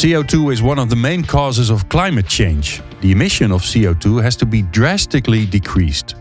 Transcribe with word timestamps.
CO2 0.00 0.50
is 0.50 0.62
one 0.62 0.78
of 0.78 0.88
the 0.88 0.96
main 0.96 1.22
causes 1.22 1.68
of 1.68 1.86
climate 1.90 2.26
change. 2.26 2.80
The 3.02 3.12
emission 3.12 3.52
of 3.52 3.60
CO2 3.60 4.22
has 4.22 4.34
to 4.36 4.46
be 4.46 4.62
drastically 4.62 5.44
decreased. 5.44 6.14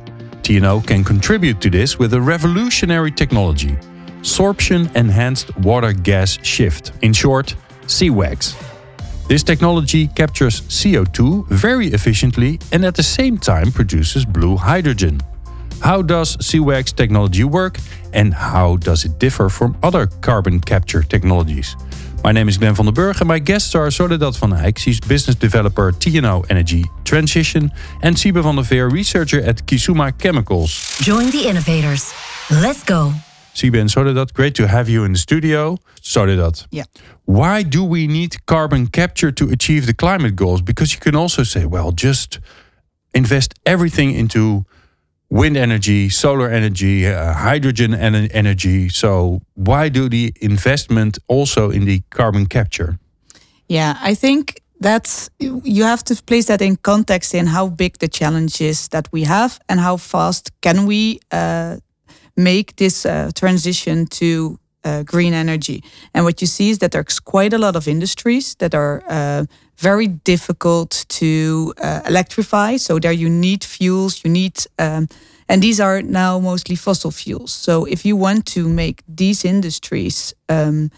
TNO 0.43 0.85
can 0.85 1.01
contribute 1.01 1.61
to 1.61 1.69
this 1.69 1.97
with 1.97 2.13
a 2.13 2.19
revolutionary 2.19 3.09
technology 3.09 3.77
sorption 4.21 4.93
enhanced 4.97 5.55
water 5.59 5.93
gas 5.93 6.37
shift, 6.43 6.91
in 7.03 7.13
short, 7.13 7.55
SEWGS. 7.85 8.53
This 9.29 9.43
technology 9.43 10.07
captures 10.07 10.59
CO2 10.59 11.47
very 11.47 11.87
efficiently 11.87 12.59
and 12.73 12.83
at 12.83 12.95
the 12.95 13.03
same 13.17 13.37
time 13.37 13.71
produces 13.71 14.25
blue 14.25 14.57
hydrogen. 14.57 15.21
How 15.79 16.01
does 16.01 16.35
SEWGS 16.35 16.97
technology 16.97 17.45
work 17.45 17.77
and 18.11 18.33
how 18.33 18.75
does 18.75 19.05
it 19.05 19.19
differ 19.19 19.47
from 19.47 19.77
other 19.81 20.07
carbon 20.07 20.59
capture 20.59 21.01
technologies? 21.01 21.77
My 22.21 22.33
name 22.33 22.49
is 22.49 22.57
Glenn 22.57 22.75
van 22.75 22.85
den 22.85 22.93
Burg 22.93 23.21
and 23.21 23.29
my 23.29 23.39
guests 23.39 23.73
are 23.75 23.89
Soledad 23.91 24.37
van 24.37 24.53
Eijk, 24.53 24.77
she's 24.77 24.99
business 24.99 25.37
developer 25.37 25.93
TNO 25.93 26.45
Energy 26.49 26.83
Transition, 27.03 27.71
and 28.01 28.17
Siebe 28.17 28.41
van 28.41 28.55
der 28.55 28.63
Veer, 28.63 28.89
researcher 28.89 29.41
at 29.41 29.65
Kisuma 29.65 30.11
Chemicals. 30.17 30.97
Join 31.01 31.31
the 31.31 31.47
innovators. 31.47 32.13
Let's 32.49 32.83
go. 32.83 33.13
Siebe 33.53 33.79
and 33.79 33.89
Soledad, 33.89 34.33
great 34.33 34.53
to 34.55 34.67
have 34.67 34.89
you 34.89 35.05
in 35.05 35.13
the 35.13 35.17
studio. 35.17 35.77
Soledad. 36.01 36.65
Yeah. 36.71 36.85
Why 37.25 37.63
do 37.63 37.85
we 37.85 38.05
need 38.05 38.45
carbon 38.45 38.87
capture 38.87 39.31
to 39.31 39.49
achieve 39.49 39.85
the 39.85 39.93
climate 39.93 40.35
goals? 40.35 40.61
Because 40.61 40.93
you 40.93 40.99
can 40.99 41.15
also 41.15 41.43
say, 41.43 41.65
well, 41.65 41.91
just 41.91 42.39
invest 43.13 43.53
everything 43.65 44.11
into 44.11 44.65
wind 45.29 45.57
energy, 45.57 46.09
solar 46.09 46.49
energy, 46.49 47.07
uh, 47.07 47.33
hydrogen 47.33 47.93
en 47.93 48.15
energy. 48.31 48.89
So 48.89 49.41
why 49.55 49.89
do 49.89 50.09
the 50.09 50.33
investment 50.41 51.17
also 51.27 51.69
in 51.69 51.85
the 51.85 52.01
carbon 52.09 52.47
capture? 52.47 52.97
Yeah, 53.67 53.97
I 54.01 54.15
think 54.15 54.61
that's 54.79 55.29
you 55.39 55.83
have 55.83 56.03
to 56.05 56.15
place 56.23 56.45
that 56.45 56.61
in 56.61 56.77
context 56.77 57.33
in 57.33 57.47
how 57.47 57.67
big 57.69 57.97
the 57.99 58.07
challenge 58.07 58.61
is 58.61 58.87
that 58.87 59.07
we 59.11 59.25
have 59.25 59.59
and 59.67 59.79
how 59.79 59.97
fast 59.97 60.51
can 60.61 60.85
we 60.85 61.19
uh, 61.31 61.77
make 62.35 62.75
this 62.75 63.05
uh, 63.05 63.31
transition 63.35 64.05
to 64.05 64.57
uh, 64.83 65.03
green 65.03 65.33
energy. 65.33 65.83
And 66.13 66.25
what 66.25 66.41
you 66.41 66.47
see 66.47 66.69
is 66.69 66.79
that 66.79 66.91
there's 66.91 67.19
quite 67.19 67.53
a 67.53 67.57
lot 67.57 67.75
of 67.75 67.87
industries 67.87 68.55
that 68.55 68.73
are 68.73 69.03
uh, 69.09 69.45
very 69.77 70.07
difficult 70.07 71.05
to 71.09 71.73
uh, 71.81 72.01
electrify. 72.05 72.77
So 72.77 72.99
there 72.99 73.11
you 73.11 73.29
need 73.29 73.63
fuels, 73.63 74.23
you 74.23 74.31
need, 74.31 74.65
um, 74.77 75.07
and 75.47 75.61
these 75.61 75.79
are 75.79 76.01
now 76.01 76.39
mostly 76.39 76.75
fossil 76.75 77.11
fuels. 77.11 77.51
So 77.51 77.85
if 77.85 78.05
you 78.05 78.15
want 78.15 78.45
to 78.53 78.67
make 78.67 79.03
these 79.07 79.45
industries 79.45 80.33
um, 80.47 80.91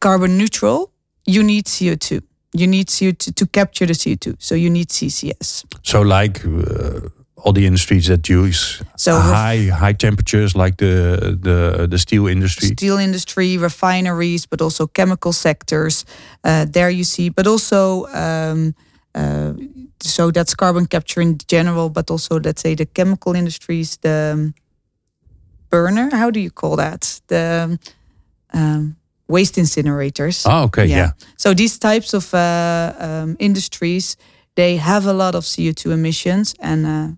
carbon 0.00 0.38
neutral, 0.38 0.90
you 1.26 1.42
need 1.42 1.66
CO2. 1.66 2.22
You 2.52 2.66
need 2.68 2.86
CO2 2.86 3.34
to 3.34 3.46
capture 3.46 3.86
the 3.86 3.94
CO2. 3.94 4.36
So 4.38 4.54
you 4.54 4.70
need 4.70 4.88
CCS. 4.88 5.64
So 5.82 6.02
like 6.02 6.44
uh, 6.44 7.08
all 7.44 7.52
the 7.52 7.66
industries 7.66 8.06
that 8.06 8.26
use 8.28 8.82
so 8.96 9.12
high 9.20 9.68
high 9.68 9.92
temperatures, 9.92 10.56
like 10.56 10.76
the 10.76 11.38
the 11.40 11.86
the 11.86 11.98
steel 11.98 12.26
industry, 12.26 12.68
steel 12.68 12.98
industry, 12.98 13.58
refineries, 13.58 14.46
but 14.46 14.60
also 14.60 14.86
chemical 14.86 15.32
sectors. 15.32 16.04
Uh, 16.42 16.64
there 16.68 16.90
you 16.90 17.04
see, 17.04 17.28
but 17.28 17.46
also. 17.46 18.06
Um, 18.06 18.74
uh, 19.14 19.52
so 20.00 20.30
that's 20.30 20.54
carbon 20.54 20.86
capture 20.86 21.20
in 21.20 21.38
general, 21.46 21.88
but 21.88 22.10
also 22.10 22.40
let's 22.40 22.60
say 22.60 22.74
the 22.74 22.84
chemical 22.84 23.34
industries, 23.36 23.96
the 23.98 24.32
um, 24.34 24.54
burner. 25.70 26.10
How 26.10 26.30
do 26.30 26.40
you 26.40 26.50
call 26.50 26.76
that? 26.76 27.20
The 27.28 27.78
um, 28.52 28.96
waste 29.28 29.54
incinerators. 29.54 30.44
Oh, 30.46 30.64
okay, 30.64 30.86
yeah. 30.86 30.96
yeah. 30.96 31.10
So 31.36 31.54
these 31.54 31.78
types 31.78 32.12
of 32.12 32.34
uh, 32.34 32.92
um, 32.98 33.36
industries, 33.38 34.16
they 34.56 34.76
have 34.76 35.06
a 35.06 35.12
lot 35.12 35.34
of 35.34 35.44
CO 35.44 35.72
two 35.72 35.92
emissions, 35.92 36.54
and 36.58 36.86
uh, 36.86 37.08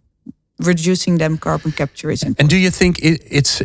reducing 0.58 1.18
them 1.18 1.36
carbon 1.38 1.72
capture 1.72 2.10
is 2.10 2.22
important. 2.22 2.40
And 2.40 2.48
do 2.48 2.56
you 2.56 2.70
think 2.70 2.98
it, 3.00 3.22
it's? 3.30 3.62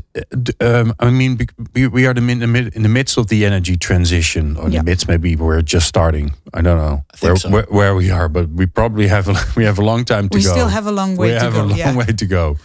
Um, 0.60 0.94
I 1.00 1.10
mean, 1.10 1.40
we, 1.74 1.88
we 1.88 2.06
are 2.06 2.12
in 2.12 2.40
the, 2.40 2.72
in 2.76 2.84
the 2.84 2.90
midst 2.90 3.18
of 3.18 3.28
the 3.28 3.46
energy 3.46 3.78
transition, 3.78 4.58
or 4.58 4.70
yeah. 4.70 4.80
the 4.80 4.86
midst 4.86 5.08
maybe 5.08 5.36
we're 5.36 5.62
just 5.62 5.88
starting. 5.88 6.34
I 6.54 6.62
don't 6.62 6.78
know 6.78 7.04
I 7.14 7.18
where, 7.26 7.36
so. 7.36 7.50
where, 7.50 7.66
where 7.70 7.96
we 7.96 8.12
are, 8.12 8.28
but 8.28 8.50
we 8.50 8.66
probably 8.66 9.08
have 9.08 9.30
a, 9.30 9.36
we 9.56 9.64
have 9.64 9.80
a 9.80 9.84
long 9.84 10.06
time 10.06 10.30
to 10.30 10.38
we 10.38 10.44
go. 10.44 10.50
We 10.50 10.56
still 10.56 10.68
have 10.68 10.88
a 10.88 10.92
long 10.92 11.16
way. 11.16 11.34
To 11.34 11.34
go. 11.34 11.36
We 11.36 11.40
to 11.40 11.46
have 11.46 11.54
go, 11.54 11.62
a 11.62 11.68
long 11.68 11.78
yeah. 11.78 11.96
way 11.96 12.06
to 12.06 12.26
go. 12.26 12.58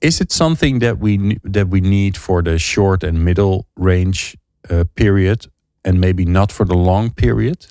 Is 0.00 0.20
it 0.20 0.32
something 0.32 0.80
that 0.80 0.98
we 0.98 1.38
that 1.44 1.68
we 1.68 1.80
need 1.80 2.16
for 2.16 2.42
the 2.42 2.58
short 2.58 3.04
and 3.04 3.24
middle 3.24 3.66
range 3.76 4.36
uh, 4.68 4.84
period, 4.94 5.46
and 5.84 6.00
maybe 6.00 6.24
not 6.24 6.50
for 6.50 6.64
the 6.66 6.74
long 6.74 7.10
period? 7.10 7.66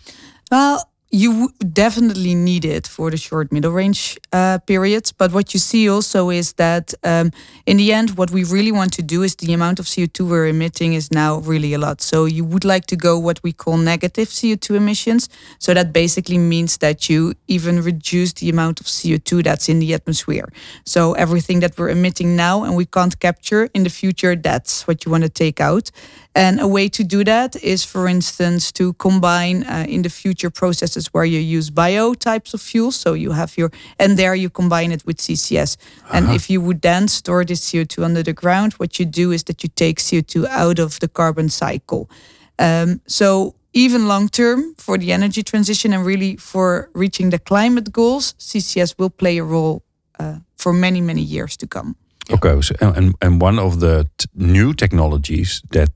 Well, 0.49 0.90
you 1.11 1.49
definitely 1.73 2.33
need 2.33 2.63
it 2.63 2.87
for 2.87 3.11
the 3.11 3.17
short 3.17 3.51
middle 3.51 3.71
range 3.73 4.17
uh, 4.31 4.59
periods. 4.59 5.11
But 5.11 5.33
what 5.33 5.53
you 5.53 5.59
see 5.59 5.89
also 5.89 6.29
is 6.29 6.53
that 6.53 6.93
um, 7.03 7.31
in 7.65 7.75
the 7.77 7.91
end, 7.91 8.11
what 8.11 8.31
we 8.31 8.45
really 8.45 8.71
want 8.71 8.93
to 8.93 9.03
do 9.03 9.21
is 9.21 9.35
the 9.35 9.51
amount 9.53 9.79
of 9.79 9.87
CO2 9.87 10.29
we're 10.29 10.47
emitting 10.47 10.93
is 10.93 11.11
now 11.11 11.39
really 11.39 11.73
a 11.73 11.77
lot. 11.77 12.01
So 12.01 12.23
you 12.23 12.45
would 12.45 12.63
like 12.63 12.85
to 12.87 12.95
go 12.95 13.19
what 13.19 13.43
we 13.43 13.51
call 13.51 13.75
negative 13.75 14.29
CO2 14.29 14.75
emissions. 14.75 15.27
So 15.59 15.73
that 15.73 15.91
basically 15.91 16.37
means 16.37 16.77
that 16.77 17.09
you 17.09 17.33
even 17.47 17.81
reduce 17.81 18.31
the 18.33 18.49
amount 18.49 18.79
of 18.79 18.85
CO2 18.85 19.43
that's 19.43 19.67
in 19.67 19.79
the 19.79 19.93
atmosphere. 19.93 20.47
So 20.85 21.13
everything 21.13 21.59
that 21.59 21.77
we're 21.77 21.89
emitting 21.89 22.37
now 22.37 22.63
and 22.63 22.73
we 22.73 22.85
can't 22.85 23.19
capture 23.19 23.69
in 23.73 23.83
the 23.83 23.89
future, 23.89 24.37
that's 24.37 24.87
what 24.87 25.03
you 25.03 25.11
want 25.11 25.23
to 25.23 25.29
take 25.29 25.59
out. 25.59 25.91
And 26.33 26.61
a 26.61 26.67
way 26.67 26.87
to 26.89 27.03
do 27.03 27.23
that 27.25 27.55
is, 27.61 27.83
for 27.83 28.07
instance, 28.07 28.71
to 28.73 28.93
combine 28.93 29.63
uh, 29.63 29.85
in 29.89 30.01
the 30.01 30.09
future 30.09 30.49
processes 30.49 31.07
where 31.13 31.25
you 31.25 31.39
use 31.39 31.69
bio 31.69 32.13
types 32.13 32.53
of 32.53 32.61
fuels. 32.61 32.95
So 32.95 33.13
you 33.13 33.31
have 33.31 33.57
your, 33.57 33.69
and 33.99 34.17
there 34.17 34.33
you 34.33 34.49
combine 34.49 34.93
it 34.93 35.05
with 35.05 35.17
CCS. 35.17 35.75
Uh-huh. 35.75 36.17
And 36.17 36.29
if 36.29 36.49
you 36.49 36.61
would 36.61 36.81
then 36.81 37.09
store 37.09 37.43
this 37.43 37.69
CO2 37.69 38.03
under 38.03 38.23
the 38.23 38.33
ground, 38.33 38.73
what 38.73 38.97
you 38.97 39.05
do 39.05 39.31
is 39.31 39.43
that 39.43 39.61
you 39.61 39.69
take 39.75 39.99
CO2 39.99 40.47
out 40.47 40.79
of 40.79 40.99
the 40.99 41.09
carbon 41.09 41.49
cycle. 41.49 42.09
Um, 42.57 43.01
so 43.07 43.55
even 43.73 44.07
long 44.07 44.29
term 44.29 44.75
for 44.77 44.97
the 44.97 45.11
energy 45.11 45.43
transition 45.43 45.93
and 45.93 46.05
really 46.05 46.37
for 46.37 46.89
reaching 46.93 47.31
the 47.31 47.39
climate 47.39 47.91
goals, 47.91 48.35
CCS 48.39 48.97
will 48.97 49.09
play 49.09 49.37
a 49.37 49.43
role 49.43 49.83
uh, 50.17 50.39
for 50.57 50.71
many, 50.71 51.01
many 51.01 51.21
years 51.21 51.57
to 51.57 51.67
come. 51.67 51.95
Okay, 52.29 52.61
so, 52.61 52.75
and 52.79 53.15
and 53.21 53.41
one 53.41 53.59
of 53.59 53.79
the 53.79 54.07
new 54.33 54.73
technologies 54.73 55.61
that 55.71 55.89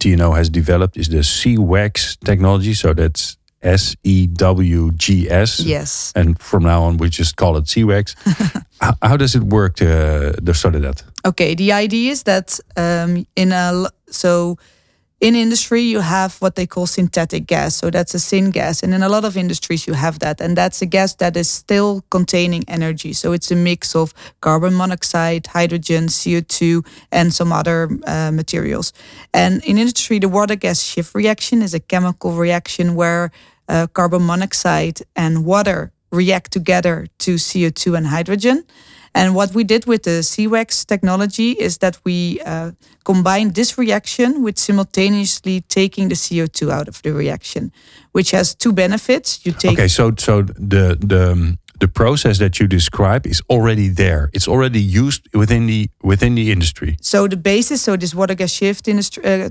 TNO 0.00 0.36
has 0.36 0.48
developed 0.48 0.96
is 0.96 1.08
the 1.08 1.18
SEWGS 1.18 2.18
technology. 2.24 2.74
So 2.74 2.94
that's 2.94 3.36
S 3.62 3.96
E 4.04 4.26
W 4.26 4.92
G 4.92 5.28
S. 5.28 5.60
Yes. 5.60 6.12
And 6.14 6.38
from 6.38 6.62
now 6.64 6.82
on, 6.84 6.96
we 6.98 7.08
just 7.08 7.36
call 7.36 7.56
it 7.56 7.64
SEWGS. 7.64 8.14
how, 8.80 8.94
how, 9.02 9.16
does 9.16 9.34
it 9.34 9.42
work? 9.42 9.76
To, 9.76 10.34
the 10.40 10.54
start 10.54 10.76
of 10.76 10.82
that. 10.82 11.02
Okay. 11.24 11.54
The 11.54 11.72
idea 11.72 12.12
is 12.12 12.22
that 12.24 12.60
um, 12.76 13.26
in 13.34 13.52
a 13.52 13.90
so 14.10 14.58
in 15.20 15.34
industry 15.34 15.82
you 15.82 16.00
have 16.00 16.36
what 16.36 16.54
they 16.54 16.66
call 16.66 16.86
synthetic 16.86 17.46
gas. 17.46 17.74
So 17.74 17.90
that's 17.90 18.14
a 18.14 18.18
syngas 18.18 18.82
and 18.82 18.94
in 18.94 19.02
a 19.02 19.08
lot 19.08 19.24
of 19.24 19.36
industries 19.36 19.86
you 19.86 19.94
have 19.94 20.20
that 20.20 20.40
and 20.40 20.56
that's 20.56 20.80
a 20.80 20.86
gas 20.86 21.14
that 21.14 21.36
is 21.36 21.50
still 21.50 22.04
containing 22.10 22.64
energy. 22.68 23.12
So 23.12 23.32
it's 23.32 23.50
a 23.50 23.56
mix 23.56 23.96
of 23.96 24.14
carbon 24.40 24.74
monoxide 24.76 25.48
hydrogen 25.48 26.06
co2 26.06 26.86
and 27.10 27.34
some 27.34 27.52
other 27.52 27.88
uh, 28.06 28.30
materials. 28.32 28.92
And 29.34 29.62
in 29.64 29.78
industry 29.78 30.18
the 30.18 30.28
water 30.28 30.56
gas 30.56 30.82
shift 30.82 31.14
reaction 31.14 31.62
is 31.62 31.74
a 31.74 31.80
chemical 31.80 32.32
reaction 32.32 32.94
where 32.94 33.32
uh, 33.68 33.88
carbon 33.88 34.24
monoxide 34.24 35.00
and 35.16 35.44
water 35.44 35.92
react 36.12 36.52
together 36.52 37.08
to 37.18 37.34
co2 37.34 37.96
and 37.96 38.06
hydrogen 38.06 38.64
and 39.18 39.34
what 39.34 39.52
we 39.52 39.64
did 39.64 39.84
with 39.86 40.04
the 40.04 40.22
SEWGS 40.22 40.86
technology 40.86 41.50
is 41.50 41.78
that 41.78 41.98
we 42.04 42.40
uh, 42.46 42.70
combined 43.04 43.54
this 43.54 43.76
reaction 43.76 44.44
with 44.44 44.56
simultaneously 44.58 45.62
taking 45.62 46.08
the 46.08 46.14
CO2 46.14 46.70
out 46.70 46.86
of 46.86 47.02
the 47.02 47.12
reaction, 47.12 47.72
which 48.12 48.30
has 48.30 48.54
two 48.54 48.72
benefits. 48.72 49.40
You 49.44 49.52
take 49.52 49.72
okay, 49.72 49.88
so 49.88 50.12
so 50.16 50.42
the 50.42 50.96
the 51.00 51.32
um, 51.32 51.58
the 51.80 51.88
process 51.88 52.38
that 52.38 52.58
you 52.60 52.68
describe 52.68 53.26
is 53.26 53.42
already 53.48 53.88
there. 53.88 54.30
It's 54.32 54.48
already 54.48 54.80
used 54.80 55.22
within 55.34 55.66
the 55.66 55.90
within 56.00 56.36
the 56.36 56.52
industry. 56.52 56.96
So 57.00 57.28
the 57.28 57.36
basis, 57.36 57.82
so 57.82 57.96
this 57.96 58.14
water 58.14 58.36
gas 58.36 58.52
shift 58.52 58.86
industry 58.86 59.24
uh, 59.24 59.50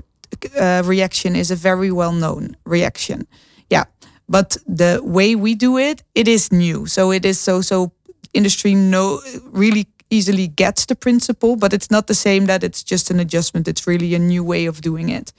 uh, 0.56 0.82
reaction 0.86 1.36
is 1.36 1.50
a 1.50 1.56
very 1.56 1.90
well 1.92 2.12
known 2.12 2.56
reaction. 2.64 3.26
Yeah, 3.70 3.84
But 4.28 4.58
the 4.66 5.00
way 5.02 5.34
we 5.34 5.54
do 5.54 5.78
it, 5.78 6.02
it 6.14 6.28
is 6.28 6.52
new. 6.52 6.86
So 6.86 7.10
it 7.12 7.24
is 7.24 7.40
so 7.40 7.62
so 7.62 7.92
industry 8.32 8.74
no 8.74 9.20
really 9.44 9.86
easily 10.10 10.48
gets 10.48 10.86
the 10.86 10.94
principle, 10.94 11.56
but 11.56 11.72
it's 11.72 11.90
not 11.90 12.06
the 12.06 12.14
same 12.14 12.46
that 12.46 12.64
it's 12.64 12.82
just 12.82 13.10
an 13.10 13.20
adjustment. 13.20 13.68
It's 13.68 13.86
really 13.86 14.14
a 14.14 14.18
new 14.18 14.42
way 14.42 14.66
of 14.66 14.80
doing 14.80 15.08
it. 15.08 15.32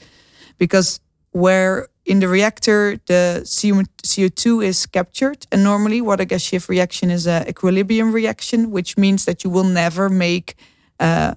Because 0.57 1.00
where 1.31 1.88
in 2.06 2.19
the 2.19 2.27
reactor 2.27 3.00
the 3.06 3.41
CO2 3.44 4.65
is 4.65 4.86
captured, 4.86 5.47
and 5.51 5.63
normally 5.63 6.01
water 6.01 6.25
gas 6.25 6.41
shift 6.41 6.69
reaction 6.69 7.09
is 7.09 7.27
an 7.27 7.47
equilibrium 7.47 8.12
reaction, 8.12 8.71
which 8.71 8.97
means 8.97 9.25
that 9.25 9.44
you 9.44 9.50
will 9.50 9.63
never 9.63 10.09
make 10.09 10.56
uh, 11.00 11.36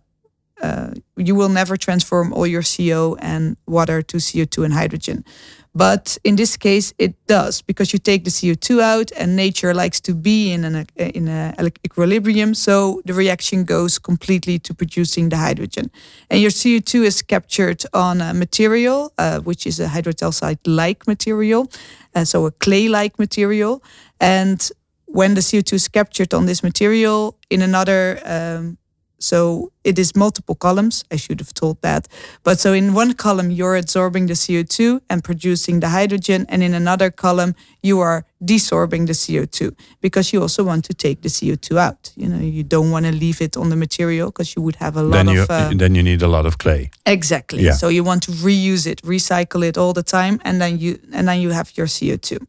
uh, 0.62 0.92
you 1.16 1.34
will 1.34 1.48
never 1.48 1.76
transform 1.76 2.32
all 2.32 2.46
your 2.46 2.62
CO 2.62 3.16
and 3.20 3.56
water 3.66 4.00
to 4.00 4.18
CO2 4.18 4.64
and 4.64 4.72
hydrogen. 4.72 5.24
But 5.74 6.18
in 6.22 6.36
this 6.36 6.56
case, 6.56 6.92
it 6.98 7.14
does 7.26 7.62
because 7.62 7.92
you 7.94 7.98
take 7.98 8.24
the 8.24 8.30
CO2 8.30 8.80
out, 8.80 9.10
and 9.16 9.34
nature 9.34 9.72
likes 9.72 10.00
to 10.00 10.14
be 10.14 10.52
in 10.52 10.64
an 10.64 10.86
in 10.96 11.28
a 11.28 11.54
equilibrium. 11.84 12.54
So 12.54 13.00
the 13.06 13.14
reaction 13.14 13.64
goes 13.64 13.98
completely 13.98 14.58
to 14.58 14.74
producing 14.74 15.30
the 15.30 15.36
hydrogen, 15.36 15.90
and 16.28 16.40
your 16.40 16.50
CO2 16.50 17.04
is 17.04 17.22
captured 17.22 17.84
on 17.94 18.20
a 18.20 18.34
material, 18.34 19.12
uh, 19.16 19.40
which 19.40 19.66
is 19.66 19.80
a 19.80 19.86
hydrotalcite-like 19.86 21.06
material, 21.06 21.70
uh, 22.14 22.24
so 22.24 22.46
a 22.46 22.50
clay-like 22.50 23.18
material, 23.18 23.82
and 24.20 24.70
when 25.06 25.34
the 25.34 25.42
CO2 25.42 25.72
is 25.72 25.88
captured 25.88 26.34
on 26.34 26.46
this 26.46 26.62
material 26.62 27.36
in 27.50 27.62
another 27.62 28.20
um, 28.24 28.78
so 29.22 29.70
it 29.84 29.98
is 29.98 30.16
multiple 30.16 30.56
columns. 30.56 31.04
I 31.12 31.16
should 31.16 31.38
have 31.38 31.54
told 31.54 31.80
that. 31.82 32.08
But 32.42 32.58
so 32.58 32.72
in 32.72 32.92
one 32.92 33.14
column, 33.14 33.52
you're 33.52 33.76
absorbing 33.76 34.26
the 34.26 34.34
CO2 34.34 35.00
and 35.08 35.22
producing 35.22 35.78
the 35.78 35.90
hydrogen. 35.90 36.44
And 36.48 36.60
in 36.62 36.74
another 36.74 37.10
column, 37.10 37.54
you 37.82 38.00
are 38.00 38.24
desorbing 38.44 39.06
the 39.06 39.12
CO2 39.12 39.76
because 40.00 40.32
you 40.32 40.42
also 40.42 40.64
want 40.64 40.84
to 40.86 40.94
take 40.94 41.22
the 41.22 41.28
CO2 41.28 41.78
out. 41.78 42.12
You 42.16 42.28
know, 42.28 42.38
you 42.38 42.64
don't 42.64 42.90
want 42.90 43.06
to 43.06 43.12
leave 43.12 43.40
it 43.40 43.56
on 43.56 43.70
the 43.70 43.76
material 43.76 44.26
because 44.30 44.56
you 44.56 44.62
would 44.62 44.76
have 44.76 44.96
a 44.96 45.02
lot 45.02 45.12
then 45.12 45.28
you, 45.28 45.42
of. 45.42 45.50
Uh, 45.50 45.70
then 45.72 45.94
you 45.94 46.02
need 46.02 46.22
a 46.22 46.28
lot 46.28 46.44
of 46.44 46.58
clay. 46.58 46.90
Exactly. 47.06 47.62
Yeah. 47.62 47.74
So 47.74 47.88
you 47.88 48.02
want 48.02 48.24
to 48.24 48.32
reuse 48.32 48.88
it, 48.90 49.02
recycle 49.02 49.62
it 49.64 49.78
all 49.78 49.92
the 49.92 50.02
time, 50.02 50.40
and 50.44 50.60
then 50.60 50.78
you 50.78 50.98
and 51.12 51.28
then 51.28 51.40
you 51.40 51.50
have 51.50 51.70
your 51.76 51.86
CO2. 51.86 52.44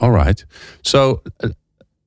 All 0.00 0.10
right. 0.10 0.42
So 0.82 1.22
uh, 1.42 1.50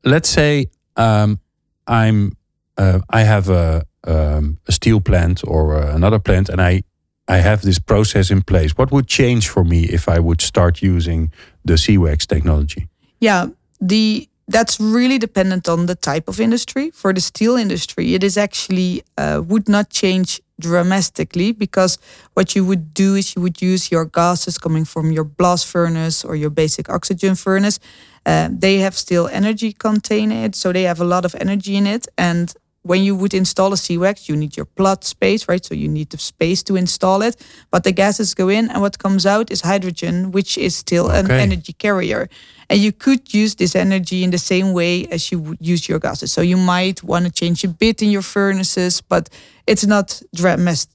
let's 0.03 0.29
say 0.29 0.71
um, 0.95 1.39
I'm 1.85 2.37
uh, 2.79 3.01
I 3.09 3.21
have 3.23 3.49
a 3.49 3.85
um, 4.07 4.57
a 4.67 4.71
steel 4.71 5.01
plant 5.01 5.41
or 5.43 5.75
uh, 5.75 5.95
another 5.95 6.19
plant, 6.19 6.49
and 6.49 6.61
I 6.61 6.83
I 7.27 7.37
have 7.37 7.61
this 7.61 7.79
process 7.79 8.31
in 8.31 8.41
place. 8.41 8.75
What 8.75 8.91
would 8.91 9.07
change 9.07 9.49
for 9.49 9.63
me 9.63 9.83
if 9.83 10.07
I 10.09 10.19
would 10.19 10.41
start 10.41 10.81
using 10.81 11.31
the 11.63 11.77
SEWGS 11.77 12.25
technology? 12.25 12.87
Yeah, 13.19 13.47
the 13.79 14.27
that's 14.47 14.79
really 14.79 15.19
dependent 15.19 15.69
on 15.69 15.85
the 15.85 15.95
type 15.95 16.27
of 16.27 16.39
industry. 16.39 16.89
For 16.91 17.13
the 17.13 17.21
steel 17.21 17.55
industry, 17.55 18.15
it 18.15 18.23
is 18.23 18.35
actually 18.35 19.03
uh, 19.15 19.43
would 19.47 19.69
not 19.69 19.91
change 19.91 20.41
dramatically 20.59 21.51
because 21.51 21.99
what 22.33 22.55
you 22.55 22.65
would 22.65 22.93
do 22.93 23.15
is 23.15 23.35
you 23.35 23.41
would 23.43 23.61
use 23.61 23.91
your 23.91 24.05
gases 24.05 24.57
coming 24.57 24.85
from 24.85 25.11
your 25.11 25.23
blast 25.23 25.67
furnace 25.67 26.25
or 26.25 26.35
your 26.35 26.49
basic 26.49 26.89
oxygen 26.89 27.35
furnace. 27.35 27.79
Uh, 28.25 28.49
they 28.51 28.79
have 28.79 28.95
still 28.95 29.27
energy 29.27 29.71
contained 29.71 30.55
so 30.55 30.73
they 30.73 30.83
have 30.83 30.99
a 30.99 31.05
lot 31.05 31.25
of 31.25 31.35
energy 31.35 31.75
in 31.75 31.85
it, 31.85 32.07
and 32.17 32.53
when 32.89 33.03
you 33.03 33.15
would 33.15 33.35
install 33.35 33.71
a 33.71 33.75
SEWGS, 33.75 34.27
you 34.27 34.35
need 34.35 34.57
your 34.57 34.65
plot 34.65 35.03
space, 35.03 35.47
right? 35.47 35.63
So 35.63 35.75
you 35.75 35.87
need 35.87 36.09
the 36.09 36.17
space 36.17 36.63
to 36.63 36.75
install 36.75 37.21
it. 37.21 37.35
But 37.69 37.83
the 37.83 37.91
gases 37.91 38.33
go 38.33 38.49
in, 38.49 38.67
and 38.71 38.81
what 38.81 38.97
comes 38.97 39.27
out 39.27 39.51
is 39.51 39.61
hydrogen, 39.61 40.31
which 40.31 40.57
is 40.57 40.75
still 40.75 41.05
okay. 41.05 41.19
an 41.19 41.31
energy 41.31 41.73
carrier. 41.73 42.27
And 42.67 42.79
you 42.79 42.91
could 42.91 43.31
use 43.31 43.53
this 43.55 43.75
energy 43.75 44.23
in 44.23 44.31
the 44.31 44.39
same 44.39 44.73
way 44.73 45.05
as 45.11 45.31
you 45.31 45.37
would 45.39 45.59
use 45.61 45.87
your 45.87 45.99
gases. 45.99 46.31
So 46.31 46.41
you 46.41 46.57
might 46.57 47.03
want 47.03 47.25
to 47.25 47.31
change 47.31 47.63
a 47.63 47.67
bit 47.67 48.01
in 48.01 48.09
your 48.09 48.23
furnaces, 48.23 49.01
but 49.01 49.29
it's 49.67 49.85
not 49.85 50.23
dramatic 50.33 50.89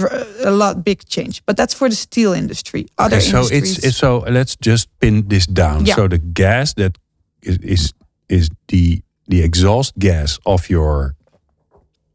uh, 0.00 0.24
a 0.44 0.50
lot 0.50 0.82
big 0.82 1.06
change 1.06 1.40
but 1.46 1.56
that's 1.56 1.72
for 1.72 1.88
the 1.88 1.94
steel 1.94 2.32
industry 2.32 2.84
other 2.98 3.18
okay, 3.18 3.30
so 3.30 3.42
it's, 3.42 3.78
it's 3.78 3.96
so 3.96 4.24
let's 4.28 4.56
just 4.56 4.88
pin 4.98 5.28
this 5.28 5.46
down 5.46 5.86
yeah. 5.86 5.94
so 5.94 6.08
the 6.08 6.18
gas 6.18 6.74
that 6.74 6.98
is, 7.42 7.58
is 7.58 7.92
is 8.28 8.50
the 8.66 9.00
the 9.28 9.40
exhaust 9.42 9.96
gas 9.96 10.40
of 10.44 10.68
your 10.68 11.14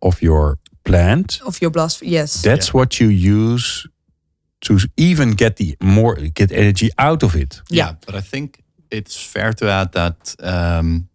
of 0.02 0.22
your 0.22 0.58
plant. 0.84 1.40
Of 1.46 1.62
your 1.62 1.72
blast 1.72 2.02
yes. 2.02 2.42
That's 2.42 2.68
yeah. 2.68 2.78
what 2.78 3.00
you 3.00 3.08
use 3.08 3.88
to 4.62 4.78
even 4.98 5.32
get 5.32 5.56
the 5.56 5.76
more 5.82 6.16
get 6.16 6.52
energy 6.52 6.90
out 6.98 7.24
of 7.24 7.36
it. 7.36 7.62
Yeah, 7.70 7.86
yeah 7.86 7.96
but 8.06 8.16
i 8.16 8.22
think 8.22 8.64
it's 8.92 9.16
fair 9.16 9.54
to 9.54 9.66
add 9.70 9.92
that 9.92 10.36
um, 10.40 11.08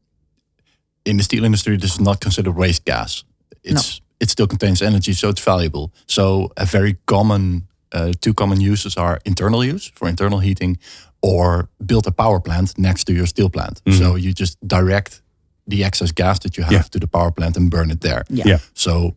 in 1.04 1.16
the 1.16 1.22
steel 1.22 1.44
industry 1.44 1.76
this 1.76 1.92
is 1.92 2.00
not 2.00 2.20
considered 2.20 2.56
waste 2.56 2.84
gas. 2.84 3.24
It's 3.62 4.00
no. 4.00 4.04
it 4.20 4.30
still 4.30 4.46
contains 4.46 4.80
energy 4.82 5.12
so 5.12 5.28
it's 5.28 5.44
valuable. 5.44 5.92
So 6.06 6.52
a 6.56 6.64
very 6.64 6.96
common 7.04 7.68
uh, 7.92 8.12
two 8.20 8.34
common 8.34 8.60
uses 8.60 8.96
are 8.96 9.18
internal 9.24 9.64
use 9.64 9.92
for 9.94 10.08
internal 10.08 10.40
heating 10.40 10.78
or 11.22 11.68
build 11.78 12.06
a 12.06 12.10
power 12.12 12.40
plant 12.40 12.78
next 12.78 13.04
to 13.04 13.12
your 13.12 13.26
steel 13.26 13.48
plant. 13.50 13.80
Mm 13.84 13.92
-hmm. 13.92 13.98
so 13.98 14.16
you 14.16 14.32
just 14.32 14.56
direct 14.60 15.22
the 15.66 15.84
excess 15.84 16.12
gas 16.12 16.38
that 16.40 16.56
you 16.56 16.64
have 16.64 16.72
yeah. 16.72 16.82
to 16.82 16.98
the 16.98 17.06
power 17.06 17.30
plant 17.30 17.56
and 17.56 17.70
burn 17.70 17.90
it 17.90 18.00
there. 18.00 18.24
Yeah. 18.28 18.44
yeah. 18.46 18.58
So 18.74 19.16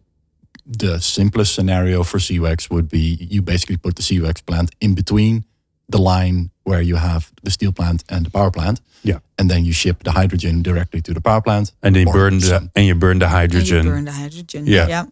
the 0.65 0.99
simplest 0.99 1.55
scenario 1.55 2.03
for 2.03 2.17
SEWGS 2.19 2.69
would 2.69 2.89
be 2.89 3.17
you 3.19 3.41
basically 3.41 3.77
put 3.77 3.95
the 3.95 4.01
SEWGS 4.01 4.45
plant 4.45 4.75
in 4.81 4.95
between 4.95 5.45
the 5.89 5.97
line 5.97 6.51
where 6.63 6.81
you 6.81 6.97
have 6.97 7.31
the 7.43 7.51
steel 7.51 7.71
plant 7.71 8.03
and 8.09 8.25
the 8.25 8.29
power 8.29 8.51
plant. 8.51 8.81
Yeah. 9.03 9.19
And 9.37 9.49
then 9.49 9.63
you 9.63 9.71
ship 9.71 10.03
the 10.03 10.11
hydrogen 10.11 10.61
directly 10.61 11.01
to 11.01 11.13
the 11.13 11.21
power 11.21 11.41
plant. 11.41 11.71
And 11.81 11.95
then 11.95 12.07
you 12.07 12.13
burn 12.13 12.39
the 12.39 12.69
and 12.75 12.85
you 12.85 12.95
burn 12.95 13.19
the 13.19 13.29
hydrogen. 13.29 13.85
burn 13.85 14.05
the 14.05 14.11
hydrogen. 14.11 14.67
Yeah. 14.67 14.87
yeah. 14.87 15.05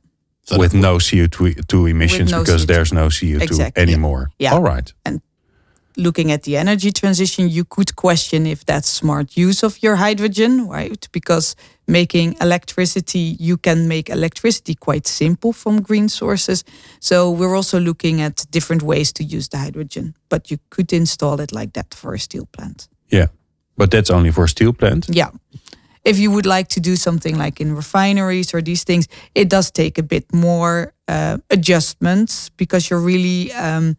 So 0.44 0.60
with 0.60 0.74
no 0.74 0.98
CO2 0.98 1.90
emissions 1.90 2.32
no 2.32 2.42
because 2.42 2.66
CO2. 2.66 2.68
there's 2.68 2.94
no 2.94 3.08
CO2 3.08 3.42
exactly. 3.42 3.82
anymore. 3.82 4.30
Yeah. 4.38 4.54
All 4.54 4.62
right. 4.62 4.92
And 5.06 5.22
looking 5.98 6.32
at 6.32 6.44
the 6.44 6.58
energy 6.58 6.92
transition, 6.92 7.50
you 7.50 7.66
could 7.66 7.96
question 7.96 8.46
if 8.46 8.66
that's 8.66 8.90
smart 8.90 9.38
use 9.38 9.64
of 9.64 9.82
your 9.82 9.96
hydrogen, 9.96 10.68
right? 10.68 11.08
Because 11.12 11.56
making 11.88 12.36
electricity, 12.42 13.36
you 13.40 13.58
can 13.58 13.88
make 13.88 14.10
electricity 14.10 14.76
quite 14.76 15.08
simple 15.08 15.54
from 15.54 15.82
green 15.82 16.10
sources. 16.10 16.64
So 17.00 17.32
we're 17.32 17.56
also 17.56 17.80
looking 17.80 18.22
at 18.22 18.46
different 18.52 18.82
ways 18.82 19.14
to 19.14 19.24
use 19.24 19.50
the 19.50 19.58
hydrogen, 19.58 20.16
but 20.30 20.52
you 20.52 20.58
could 20.70 20.92
install 20.92 21.40
it 21.40 21.52
like 21.52 21.74
that 21.74 21.94
for 21.94 22.14
a 22.14 22.20
steel 22.20 22.48
plant. 22.52 22.88
Yeah, 23.10 23.28
but 23.78 23.92
that's 23.92 24.10
only 24.10 24.32
for 24.32 24.46
a 24.46 24.50
steel 24.50 24.74
plant? 24.74 25.08
Yeah. 25.10 25.32
If 26.04 26.20
you 26.20 26.30
would 26.30 26.46
like 26.46 26.68
to 26.70 26.80
do 26.80 26.96
something 26.96 27.36
like 27.38 27.60
in 27.60 27.76
refineries 27.76 28.54
or 28.54 28.62
these 28.62 28.84
things, 28.84 29.08
it 29.34 29.50
does 29.50 29.72
take 29.72 29.98
a 29.98 30.04
bit 30.04 30.32
more 30.32 30.94
uh, 31.08 31.38
adjustments 31.50 32.50
because 32.50 32.90
you're 32.90 33.00
really 33.00 33.52
um, 33.54 33.98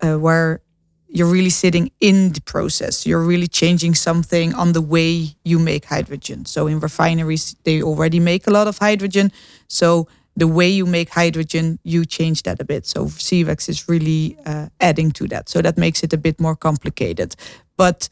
uh, 0.00 0.16
where 0.16 0.62
you're 1.08 1.30
really 1.30 1.50
sitting 1.50 1.90
in 2.00 2.32
the 2.32 2.40
process. 2.40 3.06
You're 3.06 3.22
really 3.22 3.48
changing 3.48 3.94
something 3.94 4.54
on 4.54 4.72
the 4.72 4.82
way 4.82 5.34
you 5.44 5.58
make 5.58 5.86
hydrogen. 5.86 6.44
So 6.44 6.66
in 6.66 6.80
refineries, 6.80 7.56
they 7.64 7.82
already 7.82 8.20
make 8.20 8.46
a 8.46 8.50
lot 8.50 8.66
of 8.66 8.78
hydrogen. 8.78 9.32
So 9.68 10.06
the 10.36 10.46
way 10.46 10.68
you 10.68 10.86
make 10.86 11.10
hydrogen, 11.10 11.78
you 11.82 12.04
change 12.04 12.42
that 12.42 12.60
a 12.60 12.64
bit. 12.64 12.86
So 12.86 13.06
SEWGS 13.06 13.68
is 13.68 13.88
really 13.88 14.38
uh, 14.46 14.68
adding 14.80 15.10
to 15.12 15.26
that. 15.28 15.48
So 15.48 15.62
that 15.62 15.76
makes 15.76 16.02
it 16.02 16.12
a 16.12 16.18
bit 16.18 16.40
more 16.40 16.54
complicated, 16.54 17.34
but 17.76 18.08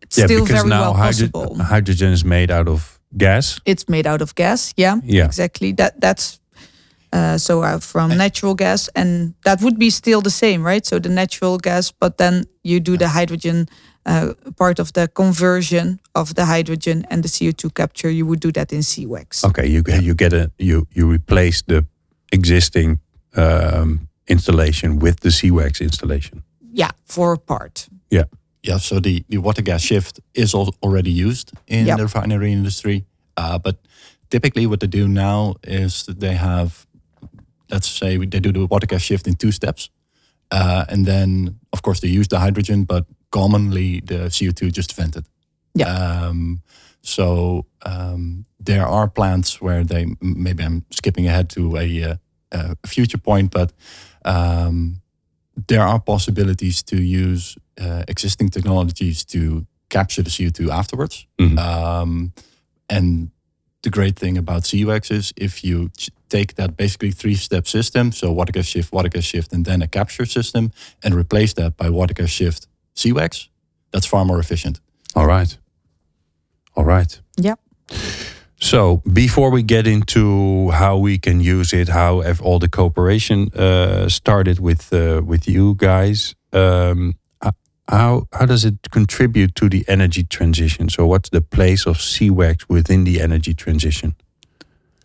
it's 0.00 0.16
yeah, 0.16 0.26
still 0.26 0.44
very 0.44 0.68
well 0.68 0.94
hydro 0.94 1.28
possible. 1.28 1.58
Hydrogen 1.58 2.12
is 2.12 2.24
made 2.24 2.50
out 2.50 2.68
of 2.68 2.98
gas. 3.16 3.60
It's 3.64 3.88
made 3.88 4.06
out 4.06 4.22
of 4.22 4.34
gas. 4.34 4.72
Yeah, 4.76 5.00
yeah, 5.04 5.24
exactly. 5.24 5.72
That 5.72 6.00
that's 6.00 6.40
uh, 7.12 7.38
so 7.38 7.62
uh, 7.62 7.78
from 7.78 8.16
natural 8.16 8.54
gas, 8.54 8.88
and 8.94 9.34
that 9.44 9.60
would 9.62 9.78
be 9.78 9.90
still 9.90 10.20
the 10.20 10.30
same, 10.30 10.62
right? 10.64 10.84
So 10.84 10.98
the 10.98 11.08
natural 11.08 11.58
gas, 11.58 11.92
but 11.92 12.18
then 12.18 12.44
you 12.62 12.80
do 12.80 12.96
the 12.96 13.08
hydrogen 13.08 13.68
uh, 14.06 14.34
part 14.56 14.78
of 14.78 14.92
the 14.92 15.08
conversion 15.08 16.00
of 16.14 16.34
the 16.34 16.44
hydrogen 16.44 17.04
and 17.10 17.22
the 17.22 17.28
CO2 17.28 17.74
capture. 17.74 18.10
You 18.10 18.26
would 18.26 18.40
do 18.40 18.52
that 18.52 18.72
in 18.72 18.80
SEWGS. 18.80 19.44
Okay, 19.44 19.66
you 19.66 19.82
you 20.00 20.14
get 20.14 20.32
a 20.32 20.50
you 20.58 20.86
you 20.92 21.10
replace 21.10 21.62
the 21.62 21.84
existing 22.32 23.00
um, 23.36 24.08
installation 24.28 24.98
with 24.98 25.20
the 25.20 25.30
SEWGS 25.30 25.80
installation. 25.80 26.42
Yeah, 26.72 26.90
for 27.04 27.32
a 27.32 27.38
part. 27.38 27.88
Yeah. 28.10 28.24
Yeah, 28.62 28.78
so 28.78 28.98
the, 28.98 29.24
the 29.28 29.38
water 29.38 29.62
gas 29.62 29.82
shift 29.82 30.20
is 30.34 30.52
already 30.54 31.12
used 31.12 31.52
in 31.68 31.86
yep. 31.86 31.98
the 31.98 32.02
refinery 32.02 32.52
industry. 32.52 33.04
Uh, 33.36 33.58
but 33.58 33.76
typically, 34.28 34.66
what 34.66 34.80
they 34.80 34.88
do 34.88 35.06
now 35.06 35.54
is 35.62 36.04
that 36.06 36.18
they 36.18 36.34
have 36.34 36.86
let's 37.70 37.88
say 37.88 38.16
they 38.16 38.40
do 38.40 38.52
the 38.52 38.66
water 38.66 38.86
gas 38.86 39.02
shift 39.02 39.26
in 39.26 39.34
two 39.34 39.52
steps. 39.52 39.90
Uh, 40.50 40.84
and 40.88 41.06
then, 41.06 41.58
of 41.72 41.82
course, 41.82 42.00
they 42.00 42.08
use 42.08 42.28
the 42.28 42.38
hydrogen, 42.38 42.84
but 42.84 43.06
commonly 43.30 44.00
the 44.00 44.28
CO2 44.30 44.72
just 44.72 44.94
vented. 44.94 45.26
Yeah. 45.74 45.88
Um, 45.88 46.62
so 47.02 47.66
um, 47.84 48.44
there 48.58 48.86
are 48.86 49.08
plants 49.08 49.60
where 49.60 49.84
they 49.84 50.06
maybe 50.20 50.64
I'm 50.64 50.84
skipping 50.90 51.26
ahead 51.26 51.48
to 51.50 51.76
a, 51.76 52.02
uh, 52.02 52.14
a 52.82 52.86
future 52.86 53.18
point, 53.18 53.50
but 53.50 53.72
um, 54.24 55.00
there 55.68 55.82
are 55.82 56.00
possibilities 56.00 56.82
to 56.84 56.96
use 56.96 57.56
uh, 57.80 58.04
existing 58.08 58.50
technologies 58.50 59.24
to 59.24 59.66
capture 59.88 60.22
the 60.22 60.30
CO2 60.30 60.68
afterwards. 60.70 61.26
Mhm. 61.38 61.58
Um, 61.58 62.32
and 62.88 63.30
the 63.82 63.90
great 63.90 64.16
thing 64.18 64.38
about 64.38 64.64
SEWGS 64.64 65.10
is 65.10 65.32
if 65.36 65.62
you 65.62 65.90
ch- 65.96 66.10
take 66.28 66.54
that 66.54 66.76
basically 66.76 67.10
three-step 67.10 67.66
system, 67.66 68.12
so 68.12 68.32
water 68.32 68.52
gas 68.52 68.66
shift, 68.66 68.92
water 68.92 69.08
gas 69.08 69.24
shift, 69.24 69.52
and 69.52 69.64
then 69.64 69.82
a 69.82 69.88
capture 69.88 70.26
system, 70.26 70.72
and 71.02 71.14
replace 71.14 71.52
that 71.54 71.76
by 71.76 71.90
water 71.90 72.14
gas 72.14 72.30
shift 72.30 72.66
SEWGS, 72.94 73.48
that's 73.92 74.06
far 74.06 74.24
more 74.24 74.38
efficient. 74.38 74.80
All 75.14 75.26
right. 75.26 75.56
All 76.74 76.84
right. 76.84 77.20
Yeah. 77.36 77.54
So 78.58 79.02
before 79.12 79.50
we 79.50 79.62
get 79.62 79.86
into 79.86 80.70
how 80.70 80.96
we 80.96 81.18
can 81.18 81.40
use 81.40 81.72
it, 81.72 81.88
how 81.88 82.20
ev- 82.20 82.40
all 82.40 82.58
the 82.58 82.68
cooperation 82.68 83.50
uh, 83.54 84.08
started 84.08 84.58
with 84.58 84.92
uh, 84.92 85.22
with 85.24 85.46
you 85.46 85.74
guys, 85.74 86.34
um, 86.52 87.14
how 87.88 88.26
how 88.32 88.46
does 88.46 88.64
it 88.64 88.90
contribute 88.90 89.54
to 89.54 89.68
the 89.68 89.84
energy 89.88 90.24
transition? 90.24 90.88
So 90.88 91.06
what's 91.06 91.28
the 91.30 91.40
place 91.40 91.86
of 91.86 91.98
SEWGS 91.98 92.68
within 92.68 93.04
the 93.04 93.20
energy 93.20 93.54
transition? 93.54 94.14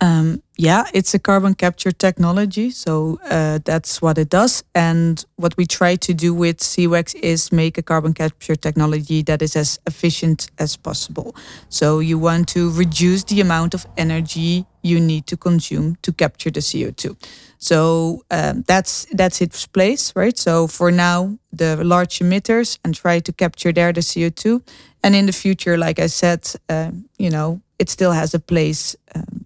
Um, 0.02 0.42
yeah, 0.58 0.86
it's 0.92 1.14
a 1.14 1.18
carbon 1.20 1.54
capture 1.54 1.92
technology, 1.92 2.70
so 2.70 3.20
uh, 3.30 3.60
that's 3.64 4.02
what 4.02 4.18
it 4.18 4.28
does. 4.30 4.64
And 4.74 5.24
what 5.36 5.56
we 5.56 5.64
try 5.64 5.94
to 5.94 6.12
do 6.12 6.34
with 6.34 6.58
SEWGS 6.58 7.14
is 7.14 7.52
make 7.52 7.78
a 7.78 7.82
carbon 7.82 8.12
capture 8.12 8.56
technology 8.56 9.22
that 9.22 9.42
is 9.42 9.54
as 9.54 9.78
efficient 9.86 10.50
as 10.58 10.76
possible. 10.76 11.36
So 11.68 12.00
you 12.00 12.18
want 12.18 12.48
to 12.48 12.72
reduce 12.72 13.22
the 13.22 13.40
amount 13.40 13.74
of 13.74 13.86
energy 13.96 14.66
you 14.82 14.98
need 14.98 15.28
to 15.28 15.36
consume 15.36 15.96
to 16.02 16.12
capture 16.12 16.50
the 16.50 16.62
CO2. 16.62 17.16
So 17.58 18.24
um, 18.32 18.64
that's 18.66 19.06
that's 19.12 19.40
its 19.40 19.68
place, 19.68 20.12
right? 20.16 20.36
So 20.36 20.66
for 20.66 20.90
now, 20.90 21.38
the 21.52 21.76
large 21.84 22.18
emitters 22.18 22.76
and 22.84 22.92
try 22.92 23.20
to 23.20 23.32
capture 23.32 23.72
there 23.72 23.92
the 23.92 24.02
CO2, 24.02 24.62
and 25.04 25.14
in 25.14 25.26
the 25.26 25.32
future, 25.32 25.78
like 25.78 26.00
I 26.00 26.08
said, 26.08 26.40
um, 26.68 27.04
you 27.18 27.30
know, 27.30 27.60
it 27.78 27.88
still 27.88 28.10
has 28.10 28.34
a 28.34 28.40
place. 28.40 28.96
Um, 29.14 29.44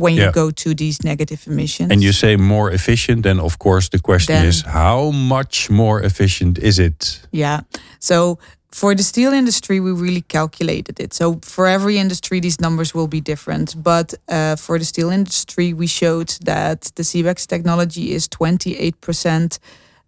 when 0.00 0.14
you 0.14 0.32
go 0.32 0.50
to 0.50 0.74
these 0.74 1.02
negative 1.04 1.46
emissions. 1.46 1.90
And 1.92 2.02
you 2.02 2.12
say 2.12 2.36
more 2.36 2.70
efficient, 2.72 3.22
then 3.22 3.38
of 3.40 3.58
course 3.58 3.88
the 3.88 3.98
question 3.98 4.34
Then- 4.34 4.48
is 4.48 4.62
how 4.62 5.10
much 5.12 5.70
more 5.70 6.00
efficient 6.04 6.58
is 6.58 6.78
it? 6.78 7.20
yeah. 7.32 7.60
So 7.98 8.38
for 8.72 8.94
the 8.94 9.02
steel 9.02 9.32
industry, 9.32 9.78
we 9.78 9.92
really 9.92 10.22
calculated 10.22 10.98
it. 10.98 11.14
So 11.14 11.38
for 11.42 11.66
every 11.68 11.96
industry, 11.96 12.40
these 12.40 12.60
numbers 12.60 12.92
will 12.92 13.06
be 13.06 13.20
different. 13.20 13.76
But 13.80 14.14
uh, 14.28 14.56
for 14.56 14.78
the 14.78 14.84
steel 14.84 15.10
industry, 15.10 15.72
we 15.72 15.86
showed 15.86 16.30
that 16.44 16.90
the 16.96 17.04
SEWGS 17.04 17.46
technology 17.46 18.12
is 18.12 18.28
28% 18.28 19.58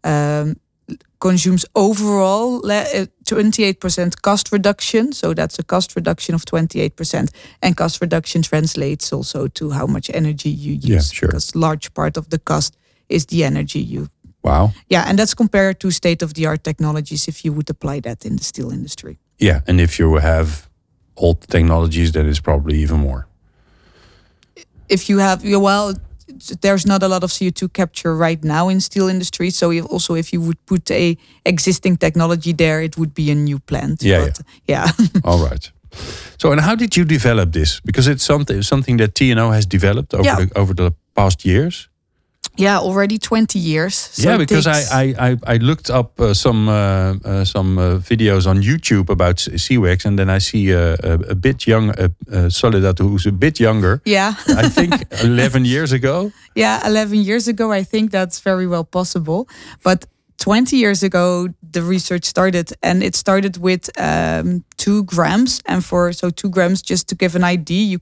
um, 0.02 0.56
consumes 1.18 1.64
overall 1.74 2.64
uh, 2.70 3.06
28% 3.24 4.22
cost 4.22 4.52
reduction. 4.52 5.12
So 5.12 5.34
that's 5.34 5.58
a 5.58 5.62
cost 5.62 5.96
reduction 5.96 6.34
of 6.34 6.44
28%. 6.44 7.30
And 7.62 7.76
cost 7.76 8.00
reduction 8.00 8.42
translates 8.42 9.12
also 9.12 9.48
to 9.48 9.70
how 9.70 9.86
much 9.86 10.10
energy 10.14 10.50
you 10.50 10.74
use. 10.74 10.88
Yeah, 10.88 11.00
sure. 11.00 11.28
Because 11.28 11.54
large 11.54 11.92
part 11.94 12.16
of 12.16 12.28
the 12.28 12.38
cost 12.38 12.76
is 13.08 13.26
the 13.26 13.44
energy 13.44 13.80
you 13.80 14.08
Wow. 14.46 14.72
yeah, 14.88 15.08
and 15.08 15.18
that's 15.18 15.34
compared 15.34 15.80
to 15.80 15.90
state 15.90 16.22
of 16.22 16.34
the 16.34 16.46
art 16.46 16.62
technologies 16.62 17.26
if 17.26 17.44
you 17.44 17.52
would 17.52 17.68
apply 17.68 18.00
that 18.00 18.24
in 18.24 18.36
the 18.36 18.44
steel 18.44 18.70
industry. 18.70 19.18
Yeah, 19.38 19.62
and 19.66 19.80
if 19.80 19.98
you 19.98 20.14
have 20.20 20.68
old 21.16 21.40
technologies, 21.48 22.12
that 22.12 22.26
is 22.26 22.38
probably 22.40 22.78
even 22.78 23.00
more. 23.00 23.26
If 24.88 25.08
you 25.08 25.18
have, 25.18 25.44
yeah, 25.44 25.56
well, 25.56 25.94
there's 26.60 26.86
not 26.86 27.02
a 27.02 27.08
lot 27.08 27.22
of 27.22 27.30
CO2 27.30 27.72
capture 27.72 28.14
right 28.16 28.42
now 28.44 28.68
in 28.68 28.80
steel 28.80 29.08
industry. 29.08 29.50
So 29.50 29.70
if, 29.72 29.84
also, 29.86 30.14
if 30.14 30.32
you 30.32 30.40
would 30.40 30.58
put 30.66 30.90
a 30.90 31.16
existing 31.44 31.96
technology 31.98 32.52
there, 32.52 32.82
it 32.82 32.96
would 32.96 33.14
be 33.14 33.30
a 33.30 33.34
new 33.34 33.58
plant. 33.58 34.02
Yeah, 34.02 34.24
but, 34.26 34.40
yeah. 34.66 34.90
All 35.24 35.38
right. 35.38 35.70
So, 36.38 36.52
and 36.52 36.60
how 36.60 36.74
did 36.74 36.96
you 36.96 37.04
develop 37.04 37.52
this? 37.52 37.80
Because 37.80 38.06
it's 38.10 38.24
something 38.24 38.62
something 38.62 38.98
that 38.98 39.14
TNO 39.14 39.52
has 39.54 39.66
developed 39.66 40.12
over 40.14 40.24
Yeah. 40.24 40.36
the 40.44 40.58
over 40.58 40.74
the 40.74 40.90
past 41.14 41.44
years. 41.44 41.88
Yeah, 42.58 42.78
already 42.78 43.18
20 43.18 43.58
years. 43.58 43.94
So 43.94 44.30
yeah, 44.30 44.38
because 44.38 44.66
I, 44.66 44.80
I 45.02 45.14
I 45.30 45.36
I 45.54 45.56
looked 45.58 45.90
up 45.90 46.18
uh, 46.20 46.34
some 46.34 46.68
uh, 46.68 47.14
uh, 47.24 47.44
some 47.44 47.78
uh, 47.78 47.98
videos 48.00 48.46
on 48.46 48.62
YouTube 48.62 49.10
about 49.10 49.36
SEWGS, 49.36 50.04
and 50.06 50.18
then 50.18 50.30
I 50.30 50.38
see 50.40 50.74
uh, 50.74 50.96
a, 51.02 51.12
a 51.30 51.34
bit 51.34 51.66
young 51.66 51.90
uh, 51.90 52.08
uh, 52.32 52.48
Soledad, 52.48 52.98
who's 52.98 53.26
a 53.26 53.32
bit 53.32 53.58
younger. 53.60 54.00
yeah. 54.04 54.34
I 54.48 54.68
think 54.68 54.92
11 55.22 55.64
years 55.64 55.92
ago. 55.92 56.32
Yeah, 56.54 56.86
11 56.86 57.18
years 57.24 57.48
ago, 57.48 57.72
I 57.72 57.84
think 57.84 58.10
that's 58.10 58.40
very 58.40 58.66
well 58.66 58.84
possible. 58.84 59.46
But 59.82 60.06
20 60.38 60.76
years 60.76 61.02
ago, 61.02 61.48
the 61.72 61.82
research 61.82 62.24
started, 62.24 62.72
and 62.82 63.02
it 63.02 63.14
started 63.14 63.56
with 63.56 63.90
um, 63.98 64.64
two 64.76 65.02
grams. 65.04 65.60
And 65.66 65.84
for 65.84 66.12
so 66.12 66.30
two 66.30 66.48
grams, 66.50 66.82
just 66.82 67.08
to 67.08 67.14
give 67.14 67.36
an 67.36 67.44
idea, 67.44 67.82
you 67.84 67.98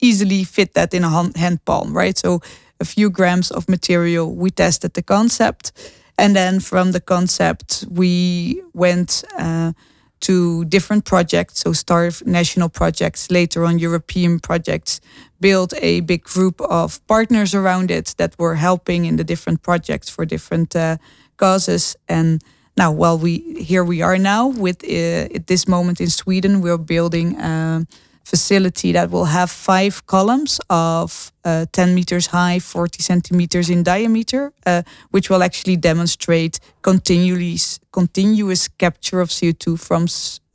easily 0.00 0.44
fit 0.44 0.74
that 0.74 0.92
in 0.92 1.04
a 1.04 1.08
hand, 1.08 1.36
hand 1.36 1.64
palm, 1.64 1.96
right? 1.96 2.18
So 2.18 2.40
a 2.84 2.86
few 2.86 3.10
grams 3.10 3.50
of 3.50 3.68
material, 3.68 4.26
we 4.42 4.50
tested 4.50 4.92
the 4.92 5.02
concept. 5.02 5.72
And 6.16 6.34
then 6.34 6.60
from 6.60 6.92
the 6.92 7.00
concept, 7.00 7.84
we 7.90 8.62
went 8.72 9.24
uh, 9.38 9.72
to 10.20 10.64
different 10.64 11.04
projects, 11.04 11.60
so 11.60 11.72
STAR 11.72 12.10
national 12.24 12.68
projects, 12.68 13.30
later 13.30 13.64
on 13.64 13.78
European 13.78 14.40
projects, 14.40 15.00
built 15.40 15.72
a 15.82 16.00
big 16.00 16.22
group 16.34 16.60
of 16.60 17.00
partners 17.06 17.54
around 17.54 17.90
it 17.90 18.14
that 18.16 18.34
were 18.38 18.56
helping 18.56 19.06
in 19.06 19.16
the 19.16 19.24
different 19.24 19.60
projects 19.62 20.08
for 20.10 20.26
different 20.26 20.76
uh, 20.76 20.96
causes. 21.36 21.96
And 22.08 22.42
now, 22.76 22.92
well, 22.92 23.18
we 23.18 23.32
here 23.70 23.84
we 23.84 24.02
are 24.02 24.18
now 24.18 24.48
with 24.64 24.78
uh, 24.84 25.36
at 25.36 25.46
this 25.46 25.66
moment 25.66 26.00
in 26.00 26.10
Sweden, 26.10 26.60
we're 26.60 26.84
building 26.84 27.36
a 27.38 27.86
facility 28.24 28.92
that 28.92 29.10
will 29.10 29.26
have 29.26 29.50
five 29.50 30.04
columns 30.06 30.60
of 30.70 31.30
uh, 31.44 31.66
10 31.72 31.94
meters 31.94 32.26
high, 32.28 32.58
40 32.58 33.02
centimeters 33.02 33.68
in 33.70 33.82
diameter, 33.82 34.52
uh, 34.66 34.82
which 35.10 35.28
will 35.30 35.42
actually 35.42 35.76
demonstrate 35.76 36.58
continually 36.82 37.58
continuous 37.92 38.68
capture 38.78 39.20
of 39.20 39.28
CO2 39.28 39.78
from 39.78 40.06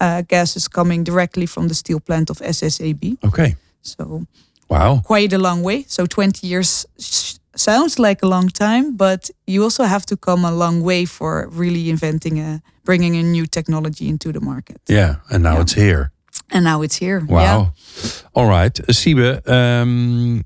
uh, 0.01 0.21
gases 0.27 0.67
coming 0.67 1.03
directly 1.05 1.45
from 1.45 1.67
the 1.67 1.75
steel 1.75 1.99
plant 1.99 2.29
of 2.29 2.38
SSAB. 2.39 3.17
Okay. 3.23 3.55
So 3.81 4.25
Wow. 4.69 5.01
quite 5.05 5.33
a 5.33 5.38
long 5.38 5.63
way. 5.63 5.85
So 5.88 6.05
20 6.05 6.45
years 6.47 6.85
sh- 6.99 7.35
sounds 7.55 7.97
like 7.99 8.21
a 8.23 8.27
long 8.27 8.49
time, 8.49 8.95
but 8.97 9.29
you 9.47 9.63
also 9.63 9.83
have 9.83 10.05
to 10.07 10.17
come 10.17 10.45
a 10.45 10.51
long 10.51 10.81
way 10.83 11.05
for 11.05 11.47
really 11.51 11.89
inventing 11.89 12.39
a 12.39 12.61
bringing 12.85 13.15
a 13.15 13.23
new 13.23 13.45
technology 13.45 14.07
into 14.07 14.31
the 14.31 14.39
market. 14.41 14.81
Yeah, 14.88 15.15
and 15.29 15.43
now 15.43 15.53
Yeah. 15.55 15.61
it's 15.61 15.73
here. 15.73 16.11
And 16.60 16.66
now 16.66 16.82
it's 16.82 16.98
here. 16.98 17.22
Wow. 17.25 17.42
Yeah. 17.42 18.12
All 18.34 18.50
right. 18.50 18.78
Uh, 18.82 18.92
Siebe, 18.92 19.48
um, 19.48 20.44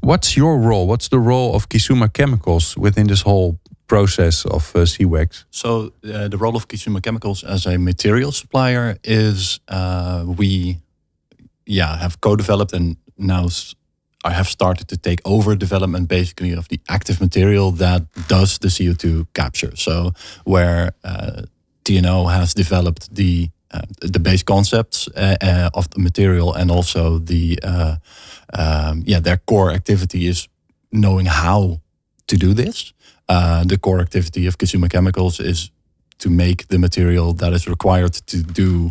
what's 0.00 0.36
your 0.36 0.58
role? 0.58 0.88
What's 0.88 1.08
the 1.08 1.20
role 1.20 1.54
of 1.54 1.68
Kisuma 1.68 2.08
Chemicals 2.12 2.76
within 2.76 3.06
this 3.06 3.22
whole 3.22 3.60
process 3.86 4.44
of 4.44 4.74
uh, 4.74 4.80
SEWGS? 4.80 5.44
So 5.50 5.92
uh, 6.02 6.26
the 6.26 6.36
role 6.36 6.56
of 6.56 6.66
Kisuma 6.66 7.00
Chemicals 7.00 7.44
as 7.44 7.64
a 7.66 7.78
material 7.78 8.32
supplier 8.32 8.96
is 9.04 9.60
uh, 9.68 10.24
we, 10.26 10.78
yeah, 11.64 11.96
have 11.96 12.20
co-developed 12.20 12.72
and 12.72 12.96
now 13.16 13.48
I 14.24 14.32
have 14.32 14.48
started 14.48 14.88
to 14.88 14.96
take 14.96 15.20
over 15.24 15.54
development 15.54 16.08
basically 16.08 16.54
of 16.54 16.66
the 16.66 16.80
active 16.88 17.20
material 17.20 17.70
that 17.70 18.02
does 18.26 18.58
the 18.58 18.68
CO2 18.68 19.28
capture. 19.32 19.76
So 19.76 20.10
where 20.44 20.90
uh, 21.04 21.42
TNO 21.84 22.32
has 22.32 22.52
developed 22.52 23.14
the 23.14 23.44
uh, 23.44 23.55
the 24.12 24.18
base 24.20 24.42
concepts 24.44 25.08
uh, 25.16 25.36
uh, 25.42 25.70
of 25.74 25.88
the 25.90 25.98
material 26.00 26.54
and 26.54 26.70
also 26.70 27.18
the 27.18 27.58
uh, 27.62 27.96
um, 28.58 29.02
yeah 29.06 29.20
their 29.22 29.38
core 29.46 29.70
activity 29.74 30.26
is 30.26 30.48
knowing 30.92 31.26
how 31.26 31.80
to 32.26 32.36
do 32.36 32.54
this. 32.54 32.92
Uh, 33.28 33.64
the 33.64 33.76
core 33.78 34.00
activity 34.00 34.46
of 34.46 34.56
Kisuma 34.56 34.88
Chemicals 34.88 35.40
is 35.40 35.70
to 36.18 36.30
make 36.30 36.66
the 36.68 36.78
material 36.78 37.34
that 37.34 37.52
is 37.52 37.66
required 37.66 38.12
to 38.26 38.36
do 38.42 38.90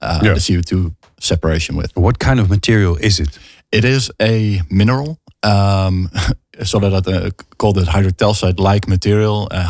uh, 0.00 0.20
Yeah. 0.22 0.34
the 0.34 0.40
CO2 0.40 0.94
separation 1.20 1.76
with. 1.76 1.90
What 1.94 2.18
kind 2.18 2.40
of 2.40 2.48
material 2.48 2.96
is 3.00 3.18
it? 3.18 3.38
It 3.70 3.84
is 3.84 4.10
a 4.20 4.60
mineral, 4.70 5.18
um, 5.42 6.08
so 6.62 6.78
that 6.78 7.06
uh, 7.06 7.30
called 7.58 7.78
it 7.78 7.88
hydrotalcite-like 7.88 8.86
material. 8.88 9.48
Uh, 9.50 9.64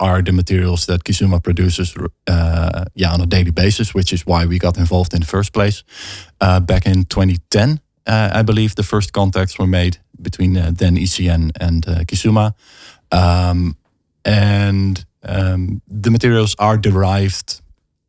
are 0.00 0.22
the 0.22 0.32
materials 0.32 0.86
that 0.86 1.04
Kisuma 1.04 1.42
produces, 1.42 1.94
uh, 2.26 2.84
yeah, 2.94 3.12
on 3.12 3.20
a 3.20 3.26
daily 3.26 3.50
basis, 3.50 3.94
which 3.94 4.12
is 4.12 4.26
why 4.26 4.44
we 4.46 4.58
got 4.58 4.76
involved 4.76 5.14
in 5.14 5.20
the 5.20 5.26
first 5.26 5.52
place. 5.52 5.82
Uh, 6.40 6.60
back 6.60 6.86
in 6.86 7.04
2010, 7.04 7.80
uh, 8.06 8.30
I 8.32 8.42
believe 8.42 8.74
the 8.74 8.82
first 8.82 9.12
contacts 9.12 9.58
were 9.58 9.66
made 9.66 9.98
between 10.20 10.52
then 10.54 10.96
ECN 10.96 11.50
and 11.60 11.84
Kisuma, 12.06 12.54
um, 13.10 13.76
and 14.24 15.04
um, 15.22 15.80
the 15.88 16.10
materials 16.10 16.54
are 16.58 16.76
derived 16.76 17.62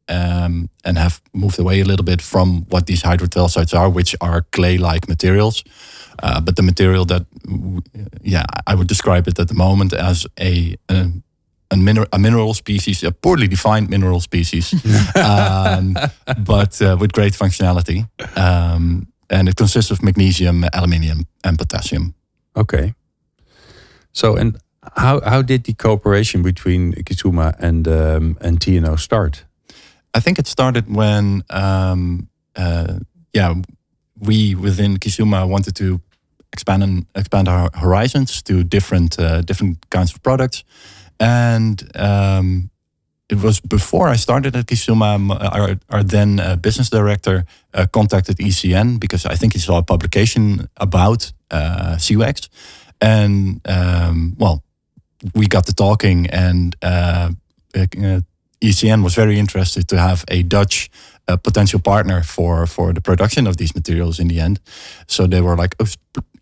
um, 0.08 0.70
and 0.84 0.98
have 0.98 1.22
moved 1.34 1.60
away 1.60 1.82
a 1.82 1.86
little 1.86 2.06
bit 2.06 2.22
from 2.22 2.66
what 2.70 2.86
these 2.86 3.04
hydrotalcites 3.04 3.74
are, 3.78 3.90
which 3.90 4.16
are 4.22 4.46
clay-like 4.52 5.08
materials. 5.08 5.64
Uh, 6.24 6.40
but 6.40 6.56
the 6.56 6.62
material 6.62 7.06
that, 7.06 7.26
yeah, 8.22 8.46
I 8.68 8.76
would 8.76 8.88
describe 8.88 9.28
it 9.28 9.40
at 9.40 9.48
the 9.48 9.54
moment 9.54 9.94
as 9.94 10.26
a, 10.40 10.76
a 10.90 11.12
a, 11.72 11.78
mineral, 11.78 12.08
a 12.14 12.20
mineral 12.20 12.54
species, 12.54 13.04
a 13.04 13.12
poorly 13.12 13.48
defined 13.48 13.90
mineral 13.90 14.20
species, 14.20 14.74
um, 15.16 15.96
but 16.38 16.82
uh, 16.82 16.96
with 17.00 17.12
great 17.12 17.34
functionality. 17.34 18.08
Um, 18.38 19.08
and 19.30 19.50
it 19.50 19.56
consists 19.56 19.92
of 19.92 20.04
magnesium, 20.04 20.64
aluminium, 20.74 21.26
and 21.44 21.58
potassium. 21.58 22.14
Okay. 22.56 22.94
So, 24.12 24.36
and 24.36 24.58
how 24.96 25.20
how 25.22 25.42
did 25.42 25.64
the 25.64 25.74
cooperation 25.74 26.44
between 26.44 26.94
Kisuma 26.94 27.56
and 27.60 27.88
um, 27.88 28.38
and 28.40 28.60
TNO 28.60 29.00
start? 29.00 29.46
I 30.16 30.22
think 30.22 30.40
it 30.40 30.48
started 30.48 30.86
when, 30.88 31.44
um, 31.50 32.30
uh, 32.56 33.00
yeah, 33.34 33.54
we 34.18 34.56
within 34.56 34.98
Kisuma 34.98 35.46
wanted 35.48 35.76
to 35.76 36.00
expand 36.54 36.84
and 36.84 37.06
expand 37.16 37.48
our 37.48 37.70
horizons 37.74 38.42
to 38.44 38.64
different 38.64 39.20
uh, 39.20 39.42
different 39.42 39.78
kinds 39.90 40.14
of 40.14 40.22
products, 40.22 40.64
and 41.20 41.84
um, 41.96 42.70
it 43.28 43.42
was 43.42 43.60
before 43.60 44.08
I 44.08 44.16
started 44.16 44.56
at 44.56 44.68
Kisuma. 44.68 45.18
Our, 45.52 45.76
our 45.90 46.04
then 46.04 46.40
uh, 46.40 46.56
business 46.56 46.90
director 46.90 47.44
uh, 47.74 47.86
contacted 47.92 48.38
ECN 48.38 49.00
because 49.00 49.26
I 49.26 49.36
think 49.36 49.54
he 49.54 49.60
saw 49.60 49.78
a 49.78 49.84
publication 49.84 50.70
about 50.78 51.34
uh, 51.52 51.98
SEWGS, 51.98 52.50
and 53.02 53.60
um, 53.66 54.36
well, 54.38 54.64
we 55.34 55.48
got 55.48 55.66
to 55.66 55.74
talking, 55.74 56.28
and 56.28 56.76
uh, 56.82 57.32
uh, 57.76 58.22
ECN 58.66 59.04
was 59.04 59.16
very 59.16 59.38
interested 59.38 59.88
to 59.88 59.98
have 59.98 60.24
a 60.28 60.44
Dutch 60.44 60.90
uh, 61.28 61.38
potential 61.38 61.80
partner 61.80 62.24
for 62.24 62.68
for 62.68 62.94
the 62.94 63.02
production 63.02 63.48
of 63.48 63.56
these 63.56 63.74
materials 63.76 64.20
in 64.20 64.28
the 64.28 64.40
end. 64.40 64.60
So 65.08 65.28
they 65.28 65.42
were 65.42 65.56
like, 65.62 65.76
oh, 65.80 65.88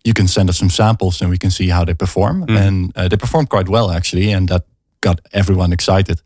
"You 0.04 0.14
can 0.14 0.28
send 0.28 0.48
us 0.48 0.58
some 0.58 0.70
samples, 0.70 1.20
and 1.22 1.30
we 1.30 1.38
can 1.38 1.50
see 1.50 1.70
how 1.70 1.84
they 1.84 1.94
perform." 1.94 2.46
Mm. 2.46 2.66
And 2.66 2.92
uh, 2.96 3.08
they 3.08 3.16
performed 3.16 3.48
quite 3.48 3.68
well 3.68 3.90
actually, 3.90 4.34
and 4.34 4.48
that 4.48 4.64
got 5.00 5.20
everyone 5.32 5.72
excited. 5.72 6.22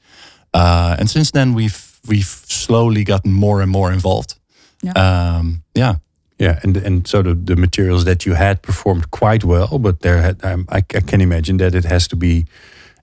Uh, 0.55 0.97
and 0.99 1.09
since 1.11 1.31
then, 1.31 1.55
we've 1.55 2.01
we've 2.09 2.45
slowly 2.47 3.05
gotten 3.05 3.33
more 3.33 3.63
and 3.63 3.71
more 3.71 3.93
involved. 3.93 4.35
Yeah. 4.83 4.93
Um, 4.93 5.63
yeah. 5.75 5.97
Yeah, 6.41 6.61
and 6.63 6.77
and 6.77 7.09
so 7.09 7.23
the, 7.23 7.35
the 7.35 7.57
materials 7.57 8.05
that 8.05 8.25
you 8.25 8.35
had 8.35 8.63
performed 8.63 9.11
quite 9.11 9.45
well, 9.45 9.79
but 9.79 10.01
there 10.01 10.23
had 10.23 10.45
um, 10.45 10.67
I, 10.69 10.79
I 10.97 11.01
can 11.01 11.21
imagine 11.21 11.57
that 11.59 11.75
it 11.75 11.85
has 11.85 12.07
to 12.09 12.17
be 12.17 12.45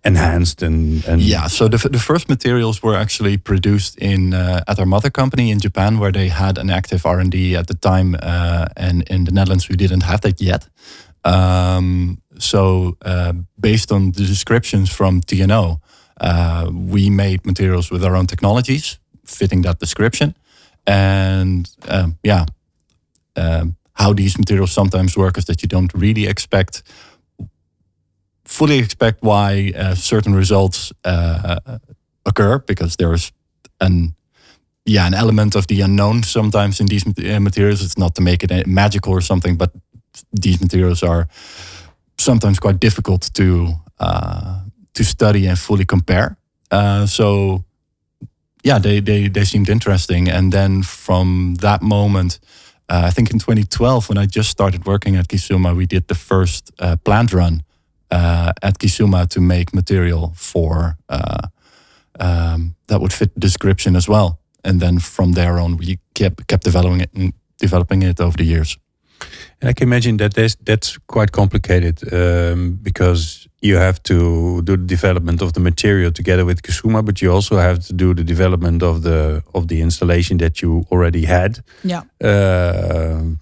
enhanced 0.06 0.62
and, 0.62 1.04
and 1.08 1.22
yeah 1.22 1.48
so 1.48 1.68
the, 1.68 1.90
the 1.90 2.00
first 2.00 2.30
materials 2.30 2.84
were 2.84 2.96
actually 2.96 3.38
produced 3.38 3.98
in 3.98 4.34
uh, 4.34 4.64
at 4.68 4.80
our 4.80 4.86
mother 4.86 5.10
company 5.10 5.50
in 5.50 5.60
japan 5.60 5.98
where 5.98 6.12
they 6.12 6.28
had 6.30 6.58
an 6.58 6.70
active 6.70 7.06
r&d 7.06 7.56
at 7.56 7.68
the 7.68 7.74
time 7.74 8.16
uh, 8.22 8.68
and 8.78 9.02
in 9.10 9.24
the 9.24 9.32
netherlands 9.32 9.68
we 9.68 9.76
didn't 9.76 10.04
have 10.04 10.22
that 10.22 10.40
yet. 10.40 10.68
Um, 11.24 12.22
so 12.38 12.98
uh, 13.04 13.34
based 13.60 13.92
on 13.92 14.12
the 14.12 14.26
descriptions 14.26 14.92
from 14.92 15.22
tno 15.22 15.82
uh, 16.22 16.70
we 16.72 17.10
made 17.10 17.46
materials 17.46 17.90
with 17.90 18.04
our 18.04 18.16
own 18.16 18.28
technologies 18.28 19.00
fitting 19.26 19.64
that 19.64 19.80
description. 19.80 20.36
And 20.86 21.68
um, 21.88 22.18
yeah 22.24 22.46
um, 23.36 23.76
how 23.94 24.14
these 24.14 24.38
materials 24.38 24.72
sometimes 24.72 25.18
work 25.18 25.38
is 25.38 25.46
that 25.46 25.62
you 25.62 25.68
don't 25.68 25.94
really 25.94 26.28
expect 26.28 26.84
fully 28.46 28.78
expect 28.78 29.24
why 29.24 29.74
uh, 29.76 29.96
certain 29.96 30.36
results 30.36 30.94
uh, 31.04 31.60
occur 32.26 32.60
because 32.60 32.96
there 32.96 33.14
is 33.14 33.32
an 33.82 34.16
yeah 34.86 35.08
an 35.08 35.14
element 35.14 35.56
of 35.56 35.66
the 35.68 35.82
unknown 35.82 36.24
sometimes 36.24 36.80
in 36.80 36.88
these 36.88 37.06
uh, 37.08 37.40
materials. 37.40 37.82
It's 37.82 37.98
not 37.98 38.16
to 38.16 38.22
make 38.22 38.44
it 38.44 38.52
uh, 38.52 38.64
magical 38.66 39.14
or 39.14 39.22
something, 39.22 39.58
but 39.58 39.72
these 40.42 40.62
materials 40.62 41.04
are 41.04 41.28
sometimes 42.18 42.60
quite 42.60 42.80
difficult 42.80 43.30
to 43.34 43.74
uh, 44.00 44.62
to 44.94 45.04
study 45.04 45.48
and 45.48 45.58
fully 45.58 45.86
compare. 45.86 46.38
Uh, 46.72 47.06
so 47.06 47.64
yeah, 48.64 48.80
they, 48.80 49.02
they 49.02 49.30
they 49.30 49.46
seemed 49.46 49.70
interesting, 49.70 50.30
and 50.30 50.52
then 50.52 50.84
from 50.84 51.56
that 51.62 51.82
moment. 51.82 52.40
I 52.88 53.10
think 53.10 53.32
in 53.32 53.40
2012, 53.40 54.10
when 54.10 54.20
I 54.20 54.28
just 54.28 54.52
started 54.52 54.86
working 54.86 55.16
at 55.16 55.28
Kisuma, 55.28 55.76
we 55.76 55.88
did 55.88 56.08
the 56.08 56.14
first 56.14 56.72
plant 57.04 57.34
run 57.34 57.64
at 58.12 58.80
Kisuma 58.80 59.28
to 59.28 59.42
make 59.42 59.74
material 59.74 60.34
for 60.36 60.98
uh, 61.10 61.48
um, 62.20 62.76
that 62.88 63.02
would 63.02 63.14
fit 63.14 63.34
the 63.34 63.40
description 63.40 63.96
as 63.96 64.08
well. 64.08 64.40
And 64.64 64.80
then 64.80 65.00
from 65.00 65.34
there 65.34 65.60
on, 65.60 65.78
we 65.78 66.00
kept 66.14 66.48
kept 66.48 66.64
developing 66.64 67.02
it 67.02 67.14
and 67.14 67.34
developing 67.58 68.04
it 68.04 68.20
over 68.20 68.38
the 68.38 68.46
years. 68.46 68.78
And 69.62 69.70
I 69.70 69.74
can 69.74 69.88
imagine 69.88 70.18
that 70.18 70.34
that's 70.66 70.98
quite 71.08 71.32
complicated 71.32 72.14
um, 72.14 72.80
because 72.82 73.48
you 73.62 73.78
have 73.78 74.02
to 74.04 74.62
do 74.62 74.78
the 74.78 74.86
development 74.86 75.42
of 75.42 75.54
the 75.54 75.60
material 75.60 76.12
together 76.12 76.46
with 76.46 76.62
Kisuma, 76.62 77.02
but 77.02 77.22
you 77.22 77.34
also 77.34 77.58
have 77.58 77.80
to 77.88 77.94
do 77.94 78.14
the 78.14 78.24
development 78.24 78.84
of 78.84 79.02
the 79.02 79.42
of 79.54 79.68
the 79.68 79.82
installation 79.82 80.38
that 80.38 80.62
you 80.62 80.86
already 80.92 81.26
had. 81.26 81.64
Yeah. 81.84 82.04
Uh, 82.22 83.36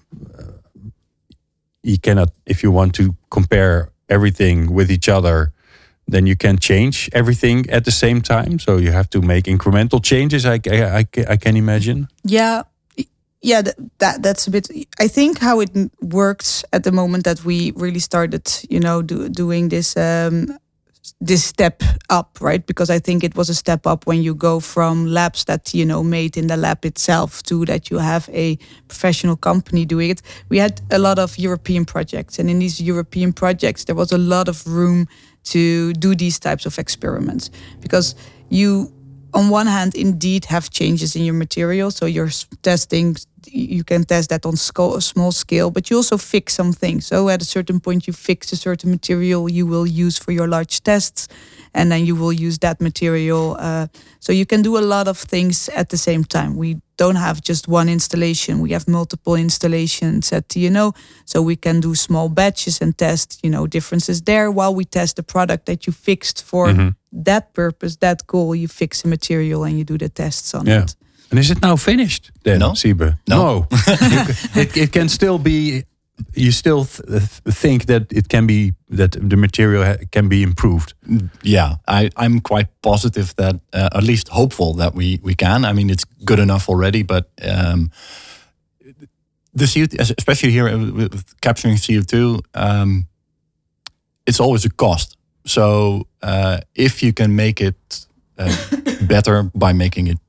you 1.84 2.00
cannot, 2.00 2.30
if 2.46 2.64
you 2.64 2.72
want 2.72 2.96
to 2.96 3.16
compare 3.30 3.90
everything 4.10 4.74
with 4.74 4.92
each 4.92 5.10
other, 5.10 5.54
then 6.08 6.26
you 6.26 6.36
can 6.36 6.58
change 6.58 7.10
everything 7.14 7.70
at 7.70 7.86
the 7.86 7.92
same 7.92 8.22
time. 8.22 8.60
So 8.60 8.78
you 8.78 8.92
have 8.92 9.10
to 9.12 9.22
make 9.22 9.46
incremental 9.46 10.04
changes. 10.04 10.46
I, 10.46 10.60
I, 10.68 11.06
I, 11.30 11.38
can 11.38 11.56
imagine. 11.56 12.08
Yeah, 12.24 12.64
yeah, 13.42 13.62
that, 13.62 13.76
that 14.00 14.24
that's 14.24 14.48
a 14.48 14.52
bit. 14.52 14.68
I 15.00 15.08
think 15.08 15.40
how 15.40 15.60
it 15.60 15.70
worked 16.02 16.66
at 16.72 16.84
the 16.84 16.92
moment 16.92 17.26
that 17.26 17.44
we 17.44 17.72
really 17.76 18.00
started, 18.00 18.50
you 18.70 18.80
know, 18.80 19.02
do, 19.02 19.30
doing 19.30 19.70
this 19.70 19.98
um, 19.98 20.58
this 21.26 21.46
step 21.46 21.82
up, 22.10 22.38
right? 22.42 22.66
Because 22.66 22.90
I 22.90 23.00
think 23.00 23.24
it 23.24 23.36
was 23.36 23.50
a 23.50 23.56
step 23.56 23.88
up 23.88 24.06
when 24.06 24.22
you 24.22 24.36
go 24.36 24.60
from 24.60 25.08
labs 25.08 25.46
that 25.46 25.74
you 25.74 25.86
know 25.86 26.04
made 26.04 26.36
in 26.36 26.48
the 26.48 26.58
lab 26.58 26.86
itself 26.86 27.42
to 27.44 27.66
that 27.66 27.90
you 27.90 28.00
have 28.00 28.30
a 28.34 28.58
professional 28.90 29.38
company 29.38 29.86
doing 29.86 30.10
it. 30.10 30.22
We 30.50 30.58
had 30.58 30.82
a 30.92 31.00
lot 31.00 31.20
of 31.20 31.38
European 31.38 31.86
projects, 31.86 32.40
and 32.40 32.50
in 32.50 32.60
these 32.60 32.82
European 32.82 33.32
projects, 33.32 33.86
there 33.86 33.96
was 33.96 34.12
a 34.12 34.18
lot 34.18 34.50
of 34.50 34.68
room 34.68 35.08
to 35.46 35.94
do 35.94 36.14
these 36.14 36.40
types 36.40 36.66
of 36.66 36.78
experiments 36.78 37.50
because 37.82 38.16
you 38.50 38.92
on 39.34 39.50
one 39.50 39.68
hand 39.68 39.96
indeed 39.96 40.46
have 40.46 40.70
changes 40.70 41.16
in 41.16 41.24
your 41.26 41.34
material 41.34 41.92
so 41.92 42.06
you're 42.06 42.30
testing 42.62 43.16
you 43.48 43.84
can 43.84 44.04
test 44.04 44.30
that 44.30 44.46
on 44.46 44.54
a 44.54 45.02
small 45.02 45.32
scale, 45.32 45.72
but 45.72 45.90
you 45.90 45.98
also 45.98 46.18
fix 46.18 46.54
some 46.54 46.74
things. 46.74 47.08
So 47.08 47.30
at 47.30 47.42
a 47.42 47.46
certain 47.46 47.80
point, 47.80 48.08
you 48.08 48.14
fix 48.14 48.52
a 48.52 48.56
certain 48.56 48.92
material 48.92 49.50
you 49.50 49.66
will 49.66 49.88
use 49.88 50.18
for 50.18 50.32
your 50.32 50.48
large 50.48 50.82
tests, 50.84 51.28
and 51.74 51.92
then 51.92 52.06
you 52.06 52.16
will 52.16 52.34
use 52.34 52.60
that 52.60 52.80
material. 52.80 53.56
Uh, 53.60 53.88
so 54.20 54.32
you 54.32 54.46
can 54.46 54.62
do 54.62 54.78
a 54.78 54.82
lot 54.82 55.08
of 55.08 55.18
things 55.18 55.70
at 55.70 55.90
the 55.90 55.98
same 55.98 56.24
time. 56.24 56.56
We 56.56 56.82
don't 56.98 57.16
have 57.16 57.42
just 57.42 57.68
one 57.68 57.90
installation; 57.90 58.60
we 58.60 58.72
have 58.72 58.88
multiple 58.88 59.36
installations 59.36 60.32
at 60.32 60.48
TNO, 60.48 60.96
so 61.26 61.42
we 61.42 61.56
can 61.56 61.80
do 61.80 61.96
small 61.96 62.30
batches 62.30 62.82
and 62.82 62.98
test, 62.98 63.40
you 63.44 63.50
know, 63.50 63.68
differences 63.68 64.22
there 64.22 64.52
while 64.52 64.74
we 64.76 64.86
test 64.86 65.16
the 65.16 65.24
product 65.24 65.66
that 65.66 65.86
you 65.86 65.94
fixed 65.94 66.44
for. 66.44 66.68
Mm 66.68 66.78
-hmm. 66.78 66.96
That 67.26 67.54
purpose, 67.54 67.98
that 67.98 68.26
goal, 68.26 68.56
you 68.56 68.68
fix 68.68 69.04
a 69.06 69.08
material 69.08 69.64
and 69.64 69.74
you 69.74 69.84
do 69.84 69.98
the 69.98 70.10
tests 70.10 70.54
on 70.54 70.66
yeah. 70.66 70.84
it. 70.84 70.96
And 71.34 71.40
is 71.40 71.50
it 71.50 71.64
now 71.64 71.76
finished 71.78 72.32
then, 72.44 72.60
no. 72.60 72.74
Siebe? 72.74 73.18
No. 73.28 73.38
no. 73.38 73.68
it, 74.62 74.78
it 74.78 74.92
can 74.92 75.10
still 75.10 75.40
be, 75.40 75.84
you 76.36 76.52
still 76.52 76.86
th 76.86 77.24
think 77.50 77.86
that 77.86 78.04
it 78.12 78.28
can 78.28 78.46
be, 78.46 78.74
that 78.98 79.12
the 79.30 79.36
material 79.36 79.96
can 80.12 80.30
be 80.30 80.44
improved. 80.44 80.94
Yeah, 81.42 81.78
I, 81.88 82.12
I'm 82.18 82.40
quite 82.40 82.68
positive 82.82 83.34
that, 83.36 83.56
uh, 83.74 83.90
at 83.96 84.04
least 84.04 84.28
hopeful 84.30 84.76
that 84.76 84.94
we, 84.94 85.20
we 85.24 85.34
can. 85.34 85.66
I 85.66 85.74
mean, 85.74 85.90
it's 85.90 86.06
good 86.24 86.40
enough 86.40 86.70
already, 86.70 87.04
but 87.04 87.26
um, 87.42 87.90
the 89.56 89.66
CO2, 89.66 90.16
especially 90.20 90.52
here 90.52 90.66
with 90.78 91.24
capturing 91.42 91.78
CO2, 91.78 92.42
um, 92.54 93.08
it's 94.28 94.40
always 94.40 94.66
a 94.66 94.70
cost. 94.70 95.18
So 95.46 96.06
uh, 96.22 96.58
if 96.76 97.02
you 97.02 97.12
can 97.12 97.36
make 97.36 97.60
it 97.60 98.08
uh, 98.38 98.56
better 99.08 99.50
by 99.56 99.74
making 99.74 100.08
it 100.08 100.20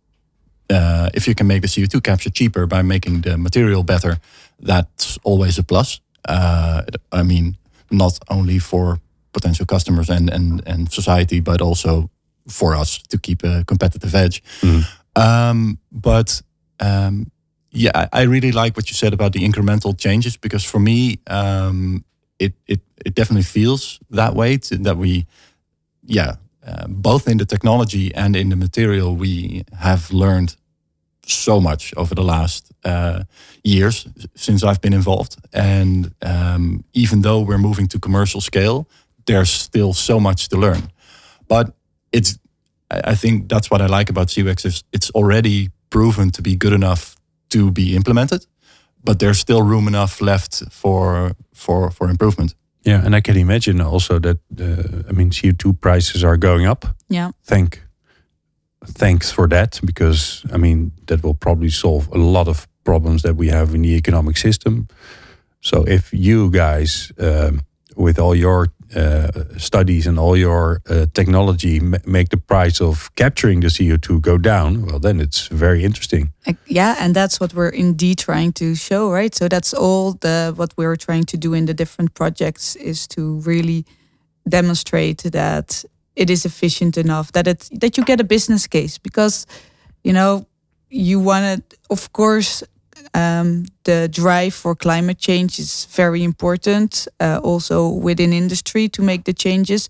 uh, 0.71 1.11
if 1.15 1.27
you 1.27 1.35
can 1.35 1.47
make 1.47 1.63
the 1.63 1.69
CO2 1.69 2.03
capture 2.03 2.31
cheaper 2.31 2.67
by 2.67 2.83
making 2.83 3.23
the 3.23 3.37
material 3.37 3.83
better, 3.83 4.19
that's 4.61 5.19
always 5.23 5.59
a 5.59 5.63
plus. 5.63 6.01
Uh, 6.27 6.83
I 7.13 7.23
mean, 7.23 7.57
not 7.91 8.19
only 8.29 8.59
for 8.59 9.01
potential 9.33 9.67
customers 9.67 10.09
and, 10.09 10.31
and, 10.31 10.63
and 10.67 10.91
society, 10.93 11.41
but 11.41 11.61
also 11.61 12.11
for 12.49 12.75
us 12.75 12.99
to 13.09 13.19
keep 13.19 13.43
a 13.45 13.65
competitive 13.65 14.15
edge. 14.15 14.43
Mm. 14.61 14.85
Um, 15.17 15.79
but 15.93 16.43
um, 16.81 17.31
yeah, 17.71 18.09
I, 18.13 18.23
really 18.23 18.53
like 18.53 18.77
what 18.77 18.89
you 18.89 18.95
said 18.95 19.13
about 19.13 19.33
the 19.33 19.41
incremental 19.41 19.99
changes 19.99 20.37
because 20.37 20.65
for 20.65 20.79
me, 20.79 21.19
um, 21.27 22.05
it, 22.39 22.55
it, 22.67 22.81
it 23.05 23.15
definitely 23.15 23.43
feels 23.43 23.99
that 24.11 24.35
way 24.35 24.57
to, 24.59 24.79
that 24.79 24.97
we, 24.97 25.27
yeah, 26.05 26.37
uh, 26.67 26.87
both 26.89 27.29
in 27.29 27.39
the 27.39 27.45
technology 27.45 28.15
and 28.15 28.37
in 28.37 28.49
the 28.49 28.57
material, 28.57 29.17
we 29.17 29.65
have 29.81 30.11
learned 30.13 30.57
so 31.27 31.61
much 31.61 31.95
over 31.97 32.15
the 32.15 32.23
last 32.23 32.73
uh, 32.85 33.25
years 33.63 34.07
since 34.35 34.63
I've 34.63 34.81
been 34.81 34.93
involved. 34.93 35.37
And 35.53 36.15
um, 36.23 36.85
even 36.93 37.23
though 37.23 37.41
we're 37.41 37.59
moving 37.59 37.89
to 37.89 37.99
commercial 37.99 38.41
scale, 38.41 38.87
there's 39.27 39.51
still 39.51 39.93
so 39.93 40.21
much 40.21 40.49
to 40.49 40.57
learn. 40.57 40.91
But 41.49 41.75
it's 42.13 42.39
I 42.91 43.15
think 43.15 43.49
that's 43.49 43.71
what 43.71 43.81
I 43.81 43.87
like 43.87 44.11
about 44.11 44.29
SEWGS 44.29 44.67
is 44.67 44.85
it's 44.93 45.11
already 45.11 45.71
proven 45.91 46.31
to 46.31 46.43
be 46.43 46.57
good 46.57 46.73
enough 46.73 47.17
to 47.49 47.71
be 47.71 47.97
implemented, 47.97 48.47
but 49.03 49.19
there's 49.19 49.39
still 49.39 49.63
room 49.63 49.89
enough 49.89 50.21
left 50.21 50.63
for 50.71 51.33
for 51.53 51.91
for 51.91 52.11
improvement. 52.11 52.55
Yeah, 52.85 53.05
and 53.05 53.17
I 53.17 53.21
can 53.21 53.37
imagine 53.37 53.81
also 53.81 54.19
that 54.21 54.39
uh, 54.61 55.09
I 55.09 55.13
mean 55.13 55.31
CO2 55.31 55.81
prices 55.81 56.23
are 56.23 56.37
going 56.37 56.67
up. 56.67 56.85
Yeah. 57.09 57.31
Thank 57.45 57.81
thanks 58.87 59.31
for 59.31 59.49
that 59.49 59.81
because 59.85 60.45
I 60.53 60.59
mean 60.59 60.93
that 61.07 61.23
will 61.23 61.35
probably 61.35 61.71
solve 61.71 62.09
a 62.13 62.19
lot 62.19 62.49
of 62.49 62.67
problems 62.85 63.23
that 63.23 63.37
we 63.37 63.49
have 63.49 63.75
in 63.75 63.83
the 63.83 63.97
economic 63.97 64.37
system. 64.37 64.89
So 65.61 65.85
if 65.85 66.13
you 66.13 66.51
guys 66.51 67.13
um, 67.19 67.63
with 67.97 68.19
all 68.19 68.35
your 68.35 68.69
studies 69.59 70.07
and 70.07 70.19
all 70.19 70.37
your 70.37 70.81
uh, 70.89 71.07
technology 71.13 71.81
ma- 71.81 71.99
make 72.07 72.29
the 72.29 72.37
price 72.37 72.81
of 72.81 73.11
capturing 73.17 73.61
the 73.61 73.69
CO2 73.69 74.21
go 74.21 74.39
down, 74.39 74.87
well, 74.87 74.99
then 74.99 75.21
it's 75.21 75.49
very 75.49 75.85
interesting. 75.85 76.33
Yeah, 76.67 76.97
and 76.99 77.15
that's 77.15 77.41
what 77.41 77.55
we're 77.55 77.69
indeed 77.69 78.19
trying 78.19 78.53
to 78.55 78.75
show, 78.75 79.11
right? 79.11 79.35
So 79.35 79.49
that's 79.49 79.75
all 79.75 80.13
the 80.21 80.53
what 80.57 80.73
we're 80.77 80.97
trying 80.97 81.25
to 81.25 81.37
do 81.37 81.55
in 81.55 81.67
the 81.67 81.75
different 81.75 82.15
projects 82.15 82.77
is 82.77 83.07
to 83.09 83.41
really 83.41 83.85
demonstrate 84.49 85.23
that 85.33 85.85
it 86.17 86.31
is 86.31 86.45
efficient 86.45 86.97
enough 86.97 87.33
that 87.33 87.47
it 87.47 87.69
that 87.81 87.97
you 87.97 88.05
get 88.05 88.21
a 88.21 88.25
business 88.25 88.67
case 88.67 88.99
because 88.99 89.47
you 90.03 90.13
know 90.13 90.47
you 90.91 91.19
want 91.19 91.45
to 91.45 91.77
of 91.91 92.13
course 92.13 92.63
um, 93.15 93.65
the 93.85 94.09
drive 94.09 94.55
for 94.55 94.75
climate 94.75 95.19
change 95.19 95.59
is 95.59 95.87
very 95.97 96.23
important 96.23 97.09
uh, 97.21 97.41
also 97.43 97.89
within 97.89 98.33
industry 98.33 98.89
to 98.91 99.03
make 99.03 99.25
the 99.25 99.33
changes. 99.33 99.89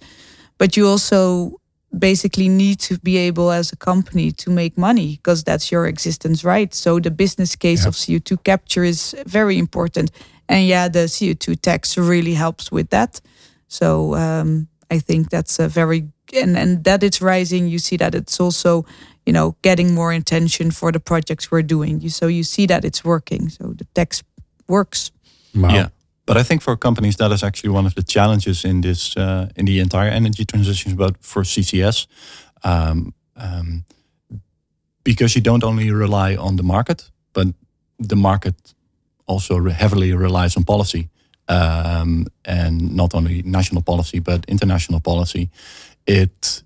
But 0.59 0.77
you 0.77 0.89
also 0.89 1.61
basically 1.97 2.49
need 2.49 2.81
to 2.81 2.99
be 2.99 3.17
able 3.19 3.51
as 3.53 3.73
a 3.73 3.77
company 3.77 4.33
to 4.33 4.51
make 4.51 4.77
money 4.77 5.17
because 5.17 5.45
that's 5.45 5.71
your 5.71 5.87
existence 5.87 6.45
right? 6.45 6.75
So 6.75 6.99
the 7.01 7.11
business 7.11 7.57
case 7.57 7.83
Yeah. 7.83 7.89
of 7.89 7.95
co2 7.95 8.43
capture 8.45 8.85
is 8.85 9.15
very 9.27 9.57
important. 9.59 10.11
And 10.49 10.67
yeah 10.67 10.89
the 10.89 11.07
co2 11.09 11.61
tax 11.61 11.97
really 11.97 12.35
helps 12.35 12.71
with 12.73 12.91
that. 12.91 13.21
So 13.69 14.15
um, 14.15 14.69
i 14.91 14.99
think 15.01 15.31
that's 15.31 15.59
a 15.59 15.69
very 15.69 16.05
and, 16.43 16.57
and 16.57 16.85
that 16.85 17.03
it's 17.03 17.21
rising 17.21 17.69
you 17.69 17.79
see 17.79 17.97
that 17.97 18.15
it's 18.15 18.39
also 18.41 18.85
you 19.27 19.33
know 19.33 19.57
getting 19.63 19.95
more 19.95 20.13
attention 20.13 20.71
for 20.71 20.93
the 20.93 21.01
projects 21.01 21.51
we're 21.51 21.63
doing 21.67 22.01
you 22.01 22.11
so 22.11 22.27
you 22.27 22.43
see 22.43 22.67
that 22.67 22.85
it's 22.85 23.05
working 23.05 23.49
so 23.49 23.73
the 23.73 23.87
tax 23.95 24.23
works 24.69 25.13
Wow. 25.55 25.75
Yeah, 25.75 25.89
but 26.27 26.37
I 26.37 26.43
think 26.43 26.63
for 26.63 26.77
companies 26.77 27.17
that 27.17 27.31
is 27.33 27.43
actually 27.43 27.71
one 27.71 27.87
of 27.87 27.95
the 27.95 28.03
challenges 28.03 28.65
in 28.65 28.81
this 28.81 29.17
uh, 29.17 29.49
in 29.57 29.67
the 29.67 29.79
entire 29.79 30.11
energy 30.11 30.45
transition. 30.45 30.97
But 30.97 31.17
for 31.21 31.45
CCS, 31.45 32.07
um, 32.65 33.15
um, 33.37 33.85
because 35.03 35.35
you 35.37 35.43
don't 35.43 35.65
only 35.65 35.91
rely 35.93 36.37
on 36.37 36.57
the 36.57 36.63
market, 36.63 37.11
but 37.33 37.47
the 38.09 38.17
market 38.17 38.75
also 39.27 39.57
re- 39.57 39.73
heavily 39.73 40.13
relies 40.13 40.57
on 40.57 40.65
policy, 40.65 41.09
um, 41.49 42.27
and 42.45 42.95
not 42.97 43.15
only 43.15 43.43
national 43.43 43.83
policy 43.83 44.21
but 44.21 44.45
international 44.49 45.01
policy. 45.01 45.51
It 46.07 46.65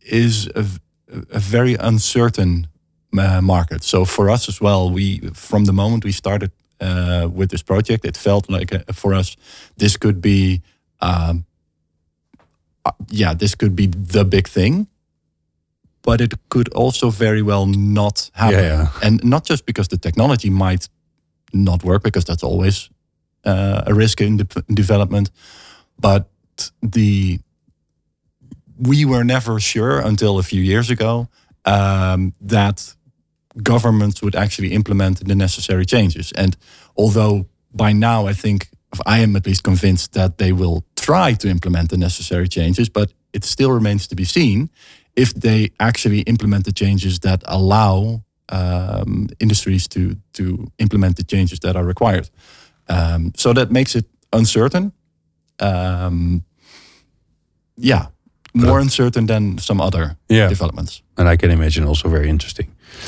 is 0.00 0.48
a, 0.54 0.62
v- 0.62 0.80
a 1.30 1.38
very 1.38 1.76
uncertain 1.80 2.66
uh, 3.18 3.40
market. 3.40 3.82
So 3.82 4.04
for 4.04 4.30
us 4.30 4.48
as 4.48 4.60
well, 4.60 4.90
we 4.90 5.18
from 5.34 5.64
the 5.64 5.72
moment 5.72 6.04
we 6.04 6.12
started 6.12 6.50
uh, 6.80 7.28
with 7.38 7.48
this 7.50 7.62
project, 7.62 8.04
it 8.04 8.16
felt 8.16 8.48
like 8.50 8.74
uh 8.74 8.92
for 8.92 9.14
us 9.14 9.36
this 9.76 9.96
could 9.96 10.20
be, 10.20 10.60
um, 11.00 11.44
uh, 12.84 12.92
yeah, 13.10 13.34
this 13.36 13.54
could 13.54 13.74
be 13.74 13.86
the 13.86 14.24
big 14.24 14.48
thing. 14.48 14.86
But 16.02 16.20
it 16.20 16.34
could 16.48 16.68
also 16.74 17.10
very 17.10 17.42
well 17.42 17.66
not 17.66 18.30
happen, 18.32 18.58
Yeah, 18.58 18.82
yeah. 18.82 19.06
and 19.08 19.22
not 19.22 19.48
just 19.50 19.64
because 19.66 19.88
the 19.88 19.98
technology 19.98 20.50
might 20.50 20.88
not 21.52 21.82
work, 21.84 22.02
because 22.02 22.24
that's 22.24 22.42
always 22.42 22.90
uh, 23.46 23.82
a 23.86 23.94
risk 23.94 24.20
in 24.20 24.36
de- 24.36 24.64
development, 24.74 25.30
but 26.00 26.24
the 26.92 27.38
we 28.86 29.04
were 29.04 29.24
never 29.24 29.60
sure 29.60 30.00
until 30.00 30.38
a 30.38 30.42
few 30.42 30.60
years 30.60 30.90
ago 30.90 31.28
um, 31.64 32.32
that 32.40 32.94
governments 33.62 34.22
would 34.22 34.34
actually 34.34 34.72
implement 34.72 35.26
the 35.26 35.34
necessary 35.34 35.84
changes. 35.84 36.32
And 36.32 36.56
although 36.96 37.46
by 37.72 37.92
now 37.92 38.26
I 38.26 38.32
think 38.32 38.68
I 39.06 39.20
am 39.20 39.36
at 39.36 39.46
least 39.46 39.62
convinced 39.62 40.12
that 40.12 40.38
they 40.38 40.52
will 40.52 40.84
try 40.96 41.34
to 41.34 41.48
implement 41.48 41.90
the 41.90 41.96
necessary 41.96 42.48
changes, 42.48 42.88
but 42.88 43.12
it 43.32 43.44
still 43.44 43.72
remains 43.72 44.06
to 44.08 44.14
be 44.14 44.24
seen 44.24 44.68
if 45.16 45.32
they 45.34 45.70
actually 45.78 46.20
implement 46.22 46.64
the 46.64 46.72
changes 46.72 47.20
that 47.20 47.42
allow 47.44 48.22
um, 48.48 49.28
industries 49.38 49.88
to 49.88 50.16
to 50.32 50.70
implement 50.78 51.16
the 51.16 51.24
changes 51.24 51.60
that 51.60 51.76
are 51.76 51.84
required. 51.84 52.28
Um, 52.88 53.32
so 53.36 53.52
that 53.52 53.70
makes 53.70 53.94
it 53.94 54.06
uncertain. 54.32 54.92
Um, 55.58 56.44
yeah, 57.76 58.06
more 58.52 58.80
uncertain 58.80 59.26
than 59.26 59.58
some 59.58 59.80
other 59.84 60.16
Yeah. 60.28 60.48
developments. 60.48 61.02
And 61.16 61.28
I 61.28 61.36
can 61.36 61.50
imagine 61.50 61.86
also 61.88 62.08
very 62.08 62.28
interesting. 62.28 62.66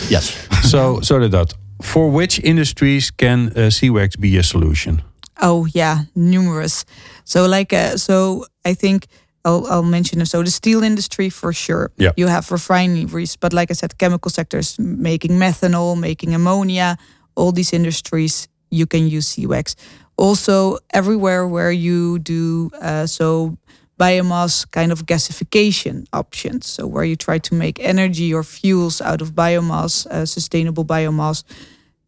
Yes. 0.09 0.49
so, 0.71 1.01
so 1.01 1.29
that 1.29 1.55
for 1.83 2.11
which 2.11 2.41
industries 2.43 3.11
can 3.11 3.49
uh, 3.57 3.71
SEWGS 3.71 4.17
be 4.21 4.39
a 4.39 4.43
solution? 4.43 5.03
Oh 5.43 5.67
yeah, 5.75 6.05
numerous. 6.15 6.85
So 7.25 7.47
like 7.47 7.73
uh, 7.73 7.97
so 7.97 8.45
I 8.65 8.75
think 8.75 9.07
I'll 9.45 9.67
I'll 9.67 9.83
mention 9.91 10.19
them. 10.19 10.27
So 10.27 10.43
the 10.43 10.51
steel 10.51 10.83
industry 10.83 11.31
for 11.31 11.53
sure. 11.53 11.91
Yeah. 11.99 12.13
You 12.17 12.29
have 12.29 12.51
refineries, 12.51 13.37
but 13.37 13.53
like 13.53 13.71
I 13.71 13.75
said, 13.75 13.99
chemical 13.99 14.31
sectors 14.31 14.77
making 14.79 15.33
methanol, 15.39 15.97
making 15.99 16.35
ammonia, 16.35 16.97
all 17.35 17.53
these 17.53 17.73
industries 17.77 18.49
you 18.71 18.87
can 18.87 19.09
use 19.09 19.35
SEWGS. 19.35 19.75
Also 20.17 20.79
everywhere 20.91 21.47
where 21.49 21.73
you 21.73 22.19
do 22.21 22.71
uh, 22.81 23.07
so 23.07 23.57
biomass 23.99 24.67
kind 24.71 24.93
of 24.93 25.07
gasification 25.07 26.07
options. 26.13 26.67
So 26.67 26.87
where 26.87 27.05
you 27.05 27.17
try 27.17 27.39
to 27.39 27.55
make 27.55 27.79
energy 27.81 28.33
or 28.35 28.43
fuels 28.43 29.01
out 29.01 29.21
of 29.23 29.33
biomass, 29.35 30.07
uh, 30.07 30.27
sustainable 30.27 30.85
biomass. 30.85 31.45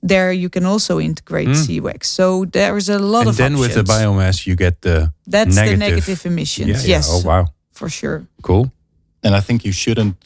There 0.03 0.31
you 0.33 0.49
can 0.51 0.65
also 0.67 1.01
integrate 1.01 1.49
SEWGS. 1.49 2.05
So 2.05 2.45
there's 2.45 2.89
a 2.89 2.99
lot 2.99 3.21
and 3.21 3.29
of 3.31 3.37
then 3.37 3.59
with 3.59 3.75
the 3.75 3.83
biomass, 3.83 4.47
you 4.47 4.55
get 4.55 4.83
the 4.83 5.13
That's 5.27 5.55
negative. 5.57 5.79
the 5.81 5.85
negative 5.91 6.27
emissions. 6.27 6.69
Yeah, 6.69 6.77
yeah. 6.81 6.97
Yes, 6.97 7.09
Oh, 7.11 7.23
wow. 7.27 7.47
for 7.73 7.89
sure. 7.89 8.27
Cool. 8.43 8.71
And 9.23 9.35
I 9.35 9.41
think 9.41 9.65
you 9.65 9.73
shouldn't 9.73 10.17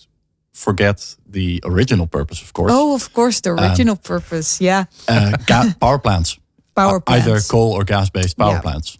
forget 0.52 1.16
the 1.26 1.60
original 1.64 2.06
purpose, 2.06 2.42
of 2.42 2.52
course. 2.52 2.72
Oh, 2.74 2.94
of 2.94 3.12
course, 3.12 3.40
the 3.40 3.50
original 3.50 3.96
purpose. 3.96 4.60
Yeah, 4.60 4.84
Uh, 5.08 5.36
power 5.80 5.98
plants. 5.98 6.38
power 6.74 7.00
plants. 7.00 7.26
Either 7.26 7.40
coal 7.48 7.72
or 7.72 7.84
gas-based 7.84 8.36
power 8.36 8.54
Yeah. 8.54 8.60
plants. 8.62 8.98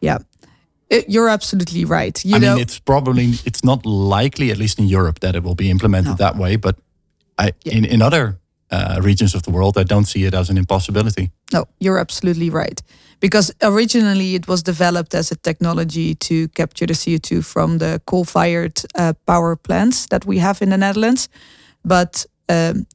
Yeah, 0.00 0.18
It- 0.92 1.08
you're 1.08 1.32
absolutely 1.32 1.84
right. 1.84 2.24
You 2.24 2.36
I 2.36 2.38
know, 2.38 2.54
mean, 2.54 2.62
it's 2.62 2.78
probably 2.80 3.24
it's 3.44 3.62
not 3.64 3.84
likely, 3.86 4.50
at 4.50 4.58
least 4.58 4.78
in 4.78 4.88
Europe, 4.88 5.18
that 5.20 5.34
it 5.34 5.42
will 5.42 5.54
be 5.54 5.70
implemented 5.70 6.16
that 6.18 6.36
way. 6.36 6.56
But 6.58 6.76
I, 7.38 7.52
in 7.64 7.84
in 7.84 8.02
other 8.02 8.34
uh, 8.72 9.00
regions 9.04 9.34
of 9.34 9.42
the 9.42 9.50
world, 9.50 9.76
I 9.78 9.84
don't 9.84 10.06
see 10.06 10.24
it 10.26 10.34
as 10.34 10.50
an 10.50 10.56
impossibility. 10.56 11.30
no, 11.52 11.64
you're 11.78 12.00
absolutely 12.00 12.50
right. 12.50 12.82
Because 13.20 13.54
originally 13.60 14.34
it 14.34 14.46
was 14.46 14.62
developed 14.62 15.14
as 15.14 15.30
a 15.32 15.36
technology 15.36 16.14
to 16.14 16.34
capture 16.54 16.86
the 16.86 16.94
CO2 16.94 17.42
from 17.42 17.78
the 17.78 18.00
coal-fired 18.04 18.72
uh, 18.98 19.12
power 19.26 19.56
plants 19.56 20.06
that 20.06 20.24
we 20.24 20.38
have 20.40 20.62
in 20.64 20.70
the 20.70 20.76
Netherlands, 20.76 21.28
but 21.84 22.26
um, 22.48 22.86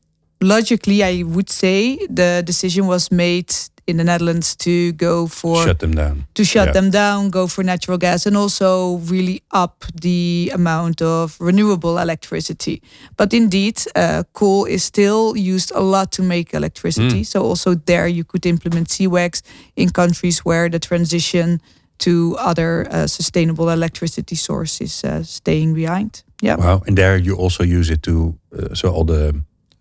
logically, 0.41 1.01
I 1.03 1.23
would 1.23 1.49
say 1.49 1.97
the 2.15 2.41
decision 2.45 2.87
was 2.87 3.09
made 3.11 3.53
in 3.87 3.97
the 3.97 4.03
Netherlands 4.03 4.55
to 4.55 4.91
go 4.93 5.27
for 5.27 5.63
Shut 5.63 5.79
them 5.79 5.95
down. 5.95 6.25
to 6.33 6.43
shut 6.43 6.67
Yeah. 6.67 6.73
them 6.73 6.89
down, 6.91 7.29
go 7.29 7.47
for 7.47 7.63
natural 7.63 7.97
gas, 7.97 8.25
and 8.25 8.35
also 8.37 8.97
really 9.11 9.41
up 9.51 9.85
the 10.01 10.51
amount 10.53 11.01
of 11.01 11.37
renewable 11.39 11.97
electricity. 11.97 12.81
But 13.15 13.33
indeed, 13.33 13.77
uh, 13.95 14.23
coal 14.33 14.65
is 14.65 14.83
still 14.83 15.35
used 15.37 15.71
a 15.75 15.79
lot 15.81 16.11
to 16.11 16.21
make 16.23 16.53
electricity. 16.53 17.23
So 17.23 17.41
also 17.41 17.75
there 17.85 18.07
you 18.07 18.23
could 18.25 18.45
implement 18.45 18.89
SEWGS 18.89 19.41
in 19.75 19.89
countries 19.91 20.39
where 20.45 20.69
the 20.69 20.79
transition 20.79 21.59
to 21.99 22.35
other 22.39 22.85
uh, 22.91 23.07
sustainable 23.07 23.69
electricity 23.69 24.35
sources 24.35 25.03
uh, 25.03 25.23
staying 25.23 25.73
behind. 25.73 26.23
Yeah. 26.41 26.57
Wow. 26.59 26.81
And 26.87 26.95
there 26.97 27.17
you 27.17 27.35
also 27.35 27.63
use 27.63 27.89
it 27.93 28.01
to 28.03 28.35
uh, 28.53 28.75
so 28.75 28.89
all 28.89 29.05
the 29.05 29.33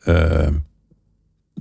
um 0.07 0.63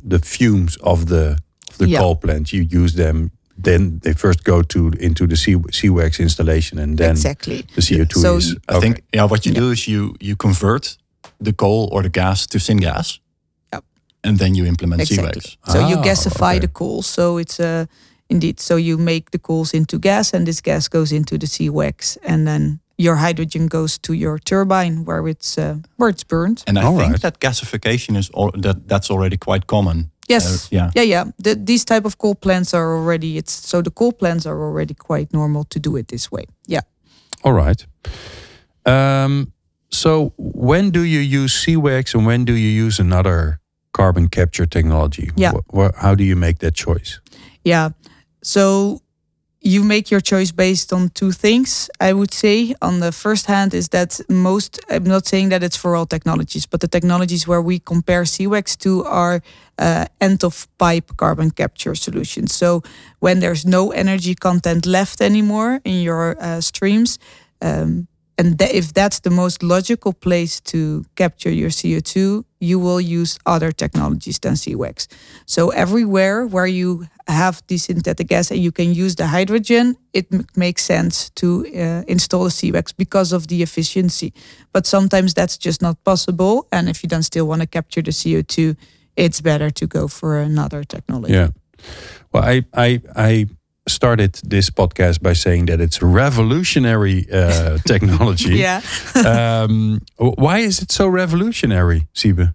the 0.10 0.20
fumes 0.20 0.78
of 0.82 1.06
the 1.06 1.38
of 1.76 1.88
the 1.88 1.92
Yeah. 1.92 2.00
coal 2.02 2.16
plant 2.16 2.52
you 2.52 2.62
use 2.84 2.94
them. 2.96 3.32
Then 3.64 4.00
they 4.04 4.14
first 4.14 4.44
go 4.44 4.62
to 4.64 4.92
into 5.00 5.28
the 5.28 5.36
C- 5.36 5.56
SEWGS 5.72 6.20
installation, 6.20 6.80
and 6.80 6.98
then 6.98 7.12
exactly. 7.12 7.66
the 7.76 7.82
CO 7.82 8.06
two 8.06 8.20
So 8.20 8.38
is. 8.38 8.46
you- 8.50 8.60
I 8.68 8.80
think 8.80 9.02
yeah, 9.14 9.30
what 9.30 9.46
you 9.46 9.54
Yeah. 9.54 9.62
do 9.62 9.72
is 9.72 9.86
you 9.88 10.14
you 10.20 10.36
convert 10.36 10.98
the 11.44 11.54
coal 11.54 11.88
or 11.92 12.02
the 12.04 12.10
gas 12.10 12.48
to 12.48 12.58
syngas, 12.60 13.20
Yep. 13.74 13.84
and 14.24 14.38
then 14.40 14.56
you 14.56 14.66
implement 14.68 15.02
Exactly. 15.02 15.42
SEWGS. 15.42 15.58
So 15.72 15.80
you 15.88 15.98
Ah, 15.98 16.04
gasify 16.04 16.56
okay. 16.56 16.60
the 16.60 16.68
coal. 16.72 17.02
So 17.04 17.38
it's 17.40 17.60
uh, 17.60 17.86
indeed. 18.30 18.60
So 18.60 18.76
you 18.78 18.98
make 18.98 19.24
the 19.32 19.40
coals 19.40 19.72
into 19.74 20.00
gas, 20.00 20.34
and 20.34 20.46
this 20.46 20.62
gas 20.62 20.90
goes 20.90 21.12
into 21.12 21.38
the 21.38 21.48
SEWGS, 21.48 22.18
and 22.28 22.46
then 22.46 22.80
your 22.98 23.16
hydrogen 23.18 23.68
goes 23.68 23.98
to 24.00 24.14
your 24.14 24.40
turbine 24.40 25.04
where 25.06 25.28
it's 25.32 25.58
uh, 25.58 25.76
where 25.98 26.10
it's 26.12 26.24
burned. 26.26 26.64
And 26.68 26.78
I 26.78 26.82
All 26.84 26.98
think 26.98 27.12
right. 27.12 27.22
that 27.22 27.40
gasification 27.40 28.18
is 28.18 28.30
al- 28.34 28.62
that 28.62 28.88
that's 28.88 29.10
already 29.10 29.38
quite 29.38 29.66
common. 29.66 30.10
Yes. 30.28 30.66
Uh, 30.66 30.68
yeah. 30.72 30.92
Yeah, 30.96 31.04
yeah. 31.04 31.24
The, 31.38 31.56
these 31.56 31.86
type 31.86 32.06
of 32.06 32.18
coal 32.18 32.36
plants 32.36 32.74
are 32.74 32.96
already 32.96 33.38
it's 33.38 33.54
so 33.54 33.82
the 33.82 33.92
coal 33.92 34.12
plants 34.12 34.46
are 34.46 34.62
already 34.62 34.94
quite 34.94 35.34
normal 35.34 35.64
to 35.66 35.80
do 35.80 35.96
it 35.98 36.08
this 36.08 36.32
way. 36.32 36.46
Yeah. 36.68 36.82
All 37.44 37.54
right. 37.54 37.86
Um, 38.86 39.54
so 39.90 40.34
when 40.38 40.92
do 40.92 41.04
you 41.04 41.20
use 41.20 41.54
SEWGS 41.66 42.16
and 42.16 42.26
when 42.26 42.46
do 42.46 42.54
you 42.54 42.70
use 42.70 43.00
another 43.00 43.60
carbon 43.94 44.28
capture 44.28 44.66
technology? 44.66 45.32
Yeah. 45.36 45.54
Wh- 45.74 45.96
how 45.96 46.16
do 46.16 46.24
you 46.24 46.36
make 46.36 46.60
that 46.60 46.76
choice? 46.76 47.20
Yeah. 47.64 47.90
So 48.44 49.02
you 49.66 49.84
make 49.84 50.12
your 50.12 50.22
choice 50.22 50.52
based 50.52 50.94
on 50.94 51.10
two 51.10 51.32
things, 51.32 51.90
I 52.00 52.14
would 52.14 52.32
say. 52.32 52.76
On 52.84 53.00
the 53.00 53.12
first 53.12 53.48
hand, 53.48 53.74
is 53.74 53.90
that 53.90 54.22
most, 54.30 54.80
I'm 54.92 55.04
not 55.04 55.26
saying 55.26 55.50
that 55.50 55.64
it's 55.64 55.76
for 55.76 55.96
all 55.96 56.06
technologies, 56.06 56.68
but 56.68 56.82
the 56.82 56.88
technologies 56.88 57.48
where 57.48 57.64
we 57.64 57.80
compare 57.80 58.26
SEWGS 58.26 58.78
to 58.82 59.04
are 59.04 59.42
uh, 59.80 60.06
end 60.22 60.44
of 60.44 60.68
pipe 60.78 61.18
carbon 61.18 61.50
capture 61.50 61.96
solutions. 61.96 62.54
So 62.54 62.84
when 63.20 63.40
there's 63.40 63.66
no 63.66 63.92
energy 63.92 64.36
content 64.36 64.86
left 64.86 65.20
anymore 65.20 65.82
in 65.84 66.04
your 66.04 66.38
uh, 66.40 66.62
streams, 66.62 67.18
um, 67.60 68.08
and 68.38 68.60
tha- 68.60 68.76
if 68.76 68.94
that's 68.94 69.20
the 69.22 69.32
most 69.32 69.64
logical 69.64 70.14
place 70.14 70.60
to 70.62 71.06
capture 71.16 71.52
your 71.52 71.72
CO2, 71.72 72.44
you 72.66 72.80
will 72.80 73.00
use 73.00 73.38
other 73.46 73.72
technologies 73.72 74.40
than 74.40 74.54
SEWGS. 74.54 75.08
So 75.46 75.70
everywhere 75.70 76.46
where 76.46 76.68
you 76.68 77.08
have 77.28 77.62
the 77.68 77.78
synthetic 77.78 78.28
gas 78.28 78.52
and 78.52 78.60
you 78.60 78.72
can 78.72 78.94
use 78.94 79.16
the 79.16 79.28
hydrogen, 79.28 79.98
it 80.14 80.28
makes 80.58 80.84
sense 80.84 81.30
to 81.32 81.66
uh, 81.68 82.04
install 82.08 82.46
a 82.46 82.50
SEWGS 82.50 82.94
because 82.98 83.32
of 83.32 83.48
the 83.48 83.62
efficiency. 83.62 84.34
But 84.74 84.86
sometimes 84.86 85.34
that's 85.34 85.58
just 85.58 85.82
not 85.82 86.04
possible. 86.04 86.68
And 86.72 86.90
if 86.90 87.04
you 87.04 87.10
then 87.10 87.24
still 87.24 87.48
want 87.48 87.62
to 87.62 87.68
capture 87.68 88.02
the 88.02 88.12
CO2, 88.12 88.76
it's 89.16 89.42
better 89.42 89.70
to 89.70 89.88
go 89.88 90.08
for 90.08 90.40
another 90.40 90.84
technology. 90.84 91.34
Yeah. 91.34 91.50
Well, 92.32 92.44
I 92.44 92.66
I 92.74 93.02
I 93.16 93.48
started 93.88 94.34
this 94.44 94.70
podcast 94.70 95.22
by 95.22 95.34
saying 95.34 95.68
that 95.68 95.80
it's 95.80 96.02
revolutionary 96.02 97.28
uh, 97.32 97.78
technology. 97.88 98.56
Yeah. 98.56 98.82
um, 99.26 100.02
why 100.18 100.60
is 100.60 100.82
it 100.82 100.92
so 100.92 101.08
revolutionary, 101.08 102.08
Siebe? 102.14 102.54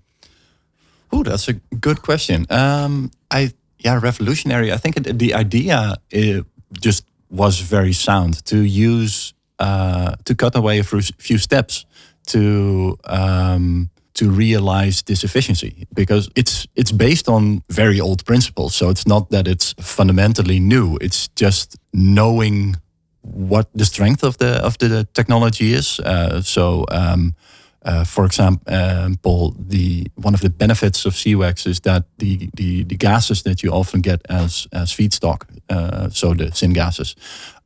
Oh, 1.13 1.23
that's 1.23 1.49
a 1.49 1.55
good 1.81 2.03
question. 2.03 2.47
Um, 2.51 3.11
I 3.31 3.53
yeah, 3.79 3.99
revolutionary. 4.01 4.73
I 4.73 4.77
think 4.77 4.97
it, 4.97 5.19
the 5.19 5.35
idea 5.35 5.97
uh 6.15 6.43
just 6.81 7.05
was 7.31 7.61
very 7.61 7.93
sound 7.93 8.45
to 8.45 8.59
use 8.59 9.35
uh, 9.59 10.15
to 10.25 10.35
cut 10.35 10.57
away 10.57 10.79
a 10.79 10.85
few, 10.85 11.01
few 11.19 11.39
steps 11.39 11.85
to 12.27 12.97
um, 13.05 13.91
to 14.21 14.31
realize 14.31 15.03
this 15.03 15.25
efficiency 15.25 15.87
because 15.95 16.29
it's 16.35 16.67
it's 16.75 16.93
based 16.93 17.29
on 17.29 17.63
very 17.69 18.01
old 18.01 18.25
principles. 18.25 18.75
So 18.75 18.91
it's 18.91 19.07
not 19.07 19.31
that 19.31 19.47
it's 19.47 19.75
fundamentally 19.81 20.61
new. 20.61 20.99
It's 21.01 21.29
just 21.41 21.77
knowing 21.93 22.77
what 23.23 23.67
the 23.75 23.85
strength 23.85 24.23
of 24.23 24.37
the 24.37 24.63
of 24.65 24.77
the 24.79 25.07
technology 25.13 25.73
is. 25.73 26.01
Uh, 26.01 26.43
so. 26.43 26.85
Um, 26.91 27.35
uh, 27.83 28.05
for 28.05 28.27
example, 28.27 29.55
the 29.69 30.07
one 30.15 30.35
of 30.35 30.41
the 30.41 30.51
benefits 30.51 31.07
of 31.07 31.15
SEWGS 31.15 31.67
is 31.67 31.81
that 31.81 32.05
the, 32.19 32.51
the, 32.55 32.85
the 32.85 32.97
gases 32.97 33.43
that 33.43 33.63
you 33.63 33.73
often 33.73 34.03
get 34.03 34.21
as 34.29 34.69
as 34.71 34.93
feedstock, 34.93 35.45
uh, 35.71 36.11
so 36.11 36.35
the 36.35 36.51
syngases, 36.51 37.15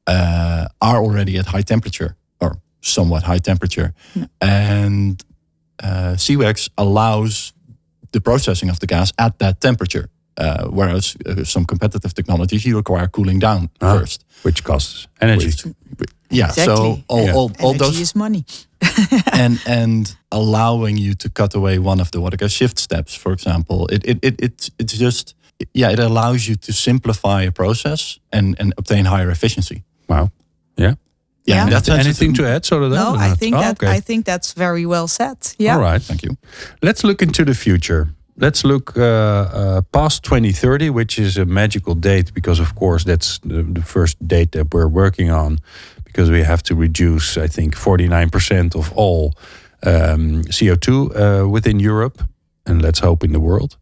uh, 0.07 0.69
are 0.81 1.03
already 1.03 1.37
at 1.37 1.47
high 1.47 1.65
temperature 1.65 2.15
or 2.41 2.59
somewhat 2.81 3.25
high 3.25 3.41
temperature, 3.41 3.93
and 4.41 5.25
uh, 5.83 6.17
SEWGS 6.17 6.69
allows 6.77 7.53
the 8.13 8.21
processing 8.21 8.71
of 8.71 8.79
the 8.79 8.87
gas 8.87 9.13
at 9.17 9.39
that 9.39 9.61
temperature. 9.61 10.09
Uh, 10.37 10.65
whereas 10.69 11.17
uh, 11.27 11.45
some 11.45 11.65
competitive 11.65 12.13
technologies 12.13 12.65
you 12.65 12.77
require 12.77 13.07
cooling 13.09 13.39
down 13.41 13.69
Ah. 13.81 13.99
first. 13.99 14.25
Which 14.43 14.63
costs 14.63 15.07
energy. 15.21 15.47
Which- 15.47 16.11
yeah, 16.31 16.51
so 16.53 16.73
all, 17.07 17.25
Yeah. 17.25 17.35
all, 17.35 17.51
all 17.61 17.71
Energy 17.75 17.79
those 17.79 18.01
is 18.01 18.15
money. 18.15 18.45
and 19.33 19.61
and 19.67 20.17
allowing 20.31 20.97
you 20.99 21.15
to 21.15 21.29
cut 21.29 21.55
away 21.55 21.79
one 21.79 22.01
of 22.01 22.11
the 22.11 22.19
water 22.21 22.37
gas 22.37 22.53
shift 22.53 22.79
steps, 22.79 23.15
for 23.17 23.33
example. 23.33 23.87
It 23.93 24.05
it 24.05 24.19
it 24.23 24.35
it's 24.41 24.71
it's 24.79 24.99
just 24.99 25.35
yeah, 25.73 25.93
it 25.93 25.99
allows 25.99 26.47
you 26.49 26.57
to 26.57 26.73
simplify 26.73 27.47
a 27.47 27.51
process 27.51 28.19
and 28.31 28.57
and 28.61 28.73
obtain 28.77 29.05
higher 29.05 29.31
efficiency. 29.31 29.83
wow. 30.09 30.29
Yeah. 30.77 30.95
Yeah, 31.47 31.57
Yeah. 31.57 31.65
in 31.65 31.71
that 31.71 31.85
sense, 31.85 32.05
Anything 32.07 32.35
to 32.35 32.47
add? 32.47 32.65
So 32.65 32.89
that 32.89 32.97
No, 32.97 33.15
I 33.15 33.35
think 33.37 33.57
oh, 33.57 33.61
that 33.61 33.83
okay. 33.83 33.97
I 33.97 34.01
think 34.01 34.25
that's 34.25 34.55
very 34.55 34.87
well 34.87 35.09
said. 35.09 35.37
Yeah. 35.59 35.75
All 35.77 35.83
right. 35.83 36.03
Thank 36.03 36.23
you. 36.23 36.37
Let's 36.81 37.03
look 37.03 37.23
into 37.23 37.45
the 37.45 37.55
future. 37.55 38.09
Let's 38.37 38.65
look 38.65 38.97
uh, 38.97 39.03
uh, 39.03 39.81
past 39.93 40.25
2030, 40.25 40.91
which 40.91 41.19
is 41.19 41.37
a 41.37 41.45
magical 41.45 41.95
date 41.95 42.33
because, 42.35 42.61
of 42.63 42.75
course, 42.75 43.05
that's 43.05 43.39
the, 43.39 43.63
the 43.63 43.83
first 43.83 44.17
date 44.27 44.51
that 44.53 44.75
we're 44.75 44.89
working 44.89 45.31
on 45.31 45.59
because 46.05 46.31
we 46.31 46.43
have 46.43 46.63
to 46.63 46.75
reduce, 46.75 47.37
I 47.37 47.47
think, 47.49 47.77
49% 47.77 48.75
of 48.75 48.93
all 48.97 49.35
um, 49.85 50.43
CO2 50.51 50.89
uh, 51.45 51.49
within 51.49 51.79
Europe 51.79 52.23
and 52.67 52.83
let's 52.83 53.01
hope 53.01 53.25
in 53.25 53.33
the 53.33 53.41
world. 53.41 53.77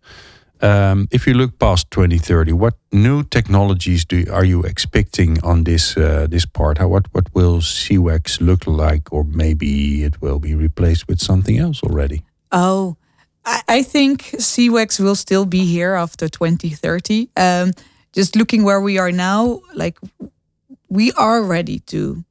Um, 0.62 1.08
if 1.10 1.26
you 1.26 1.34
look 1.34 1.58
past 1.58 1.90
2030, 1.90 2.52
what 2.52 2.74
new 2.92 3.24
technologies 3.24 4.04
do 4.04 4.24
are 4.32 4.44
you 4.44 4.62
expecting 4.62 5.42
on 5.42 5.64
this 5.64 5.96
uh, 5.96 6.28
this 6.30 6.46
part? 6.46 6.78
How 6.78 6.86
what 6.86 7.06
what 7.12 7.34
will 7.34 7.60
SEWGS 7.60 8.40
look 8.40 8.66
like, 8.66 9.12
or 9.12 9.24
maybe 9.24 10.04
it 10.04 10.22
will 10.22 10.38
be 10.38 10.54
replaced 10.54 11.08
with 11.08 11.20
something 11.20 11.58
else 11.58 11.82
already? 11.82 12.22
Oh, 12.52 12.96
I, 13.44 13.62
I 13.68 13.82
think 13.82 14.22
SEWGS 14.38 15.00
will 15.00 15.16
still 15.16 15.46
be 15.46 15.64
here 15.64 15.94
after 15.94 16.28
2030. 16.28 17.30
Um, 17.36 17.72
just 18.12 18.36
looking 18.36 18.62
where 18.62 18.80
we 18.80 18.98
are 18.98 19.10
now, 19.10 19.62
like 19.74 19.98
we 20.88 21.10
are 21.12 21.42
ready 21.42 21.80
to 21.86 22.24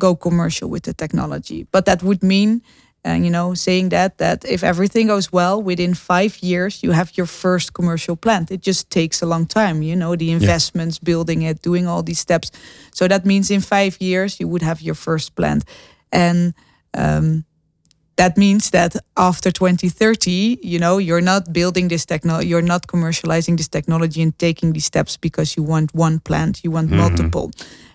go 0.00 0.16
commercial 0.16 0.68
with 0.68 0.82
the 0.82 0.94
technology, 0.94 1.66
but 1.70 1.84
that 1.84 2.02
would 2.02 2.22
mean. 2.22 2.62
Uh, 3.06 3.12
you 3.12 3.30
know, 3.30 3.54
saying 3.54 3.88
that 3.90 4.18
that 4.18 4.44
if 4.44 4.62
everything 4.62 5.06
goes 5.06 5.32
well, 5.32 5.62
within 5.62 5.94
five 5.94 6.38
years 6.42 6.82
you 6.82 6.92
have 6.92 7.16
your 7.16 7.26
first 7.26 7.72
commercial 7.72 8.16
plant. 8.16 8.50
It 8.50 8.60
just 8.60 8.90
takes 8.90 9.22
a 9.22 9.26
long 9.26 9.46
time, 9.46 9.82
you 9.82 9.96
know, 9.96 10.16
the 10.16 10.30
investments, 10.30 10.98
building 10.98 11.42
it, 11.42 11.62
doing 11.62 11.86
all 11.86 12.02
these 12.02 12.18
steps. 12.18 12.50
So 12.92 13.08
that 13.08 13.24
means 13.24 13.50
in 13.50 13.60
five 13.60 13.96
years 14.00 14.38
you 14.38 14.48
would 14.48 14.62
have 14.62 14.82
your 14.82 14.94
first 14.94 15.34
plant, 15.34 15.64
and 16.12 16.54
um, 16.94 17.44
that 18.20 18.36
means 18.36 18.70
that 18.70 18.96
after 19.16 19.50
2030 19.50 20.58
you 20.62 20.78
know 20.78 20.98
you're 20.98 21.22
not 21.22 21.52
building 21.54 21.88
this 21.88 22.04
technology 22.04 22.48
you're 22.48 22.70
not 22.74 22.86
commercializing 22.86 23.56
this 23.56 23.68
technology 23.68 24.20
and 24.20 24.38
taking 24.38 24.74
these 24.74 24.84
steps 24.84 25.16
because 25.16 25.56
you 25.56 25.62
want 25.62 25.94
one 25.94 26.18
plant 26.18 26.60
you 26.62 26.70
want 26.70 26.90
multiple 26.90 27.50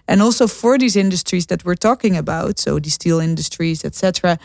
and 0.07 0.21
also 0.23 0.47
for 0.47 0.79
these 0.79 0.95
industries 0.95 1.45
that 1.45 1.63
we're 1.63 1.75
talking 1.89 2.17
about 2.17 2.57
so 2.57 2.79
the 2.79 2.89
steel 2.89 3.19
industries 3.19 3.85
etc 3.85 4.39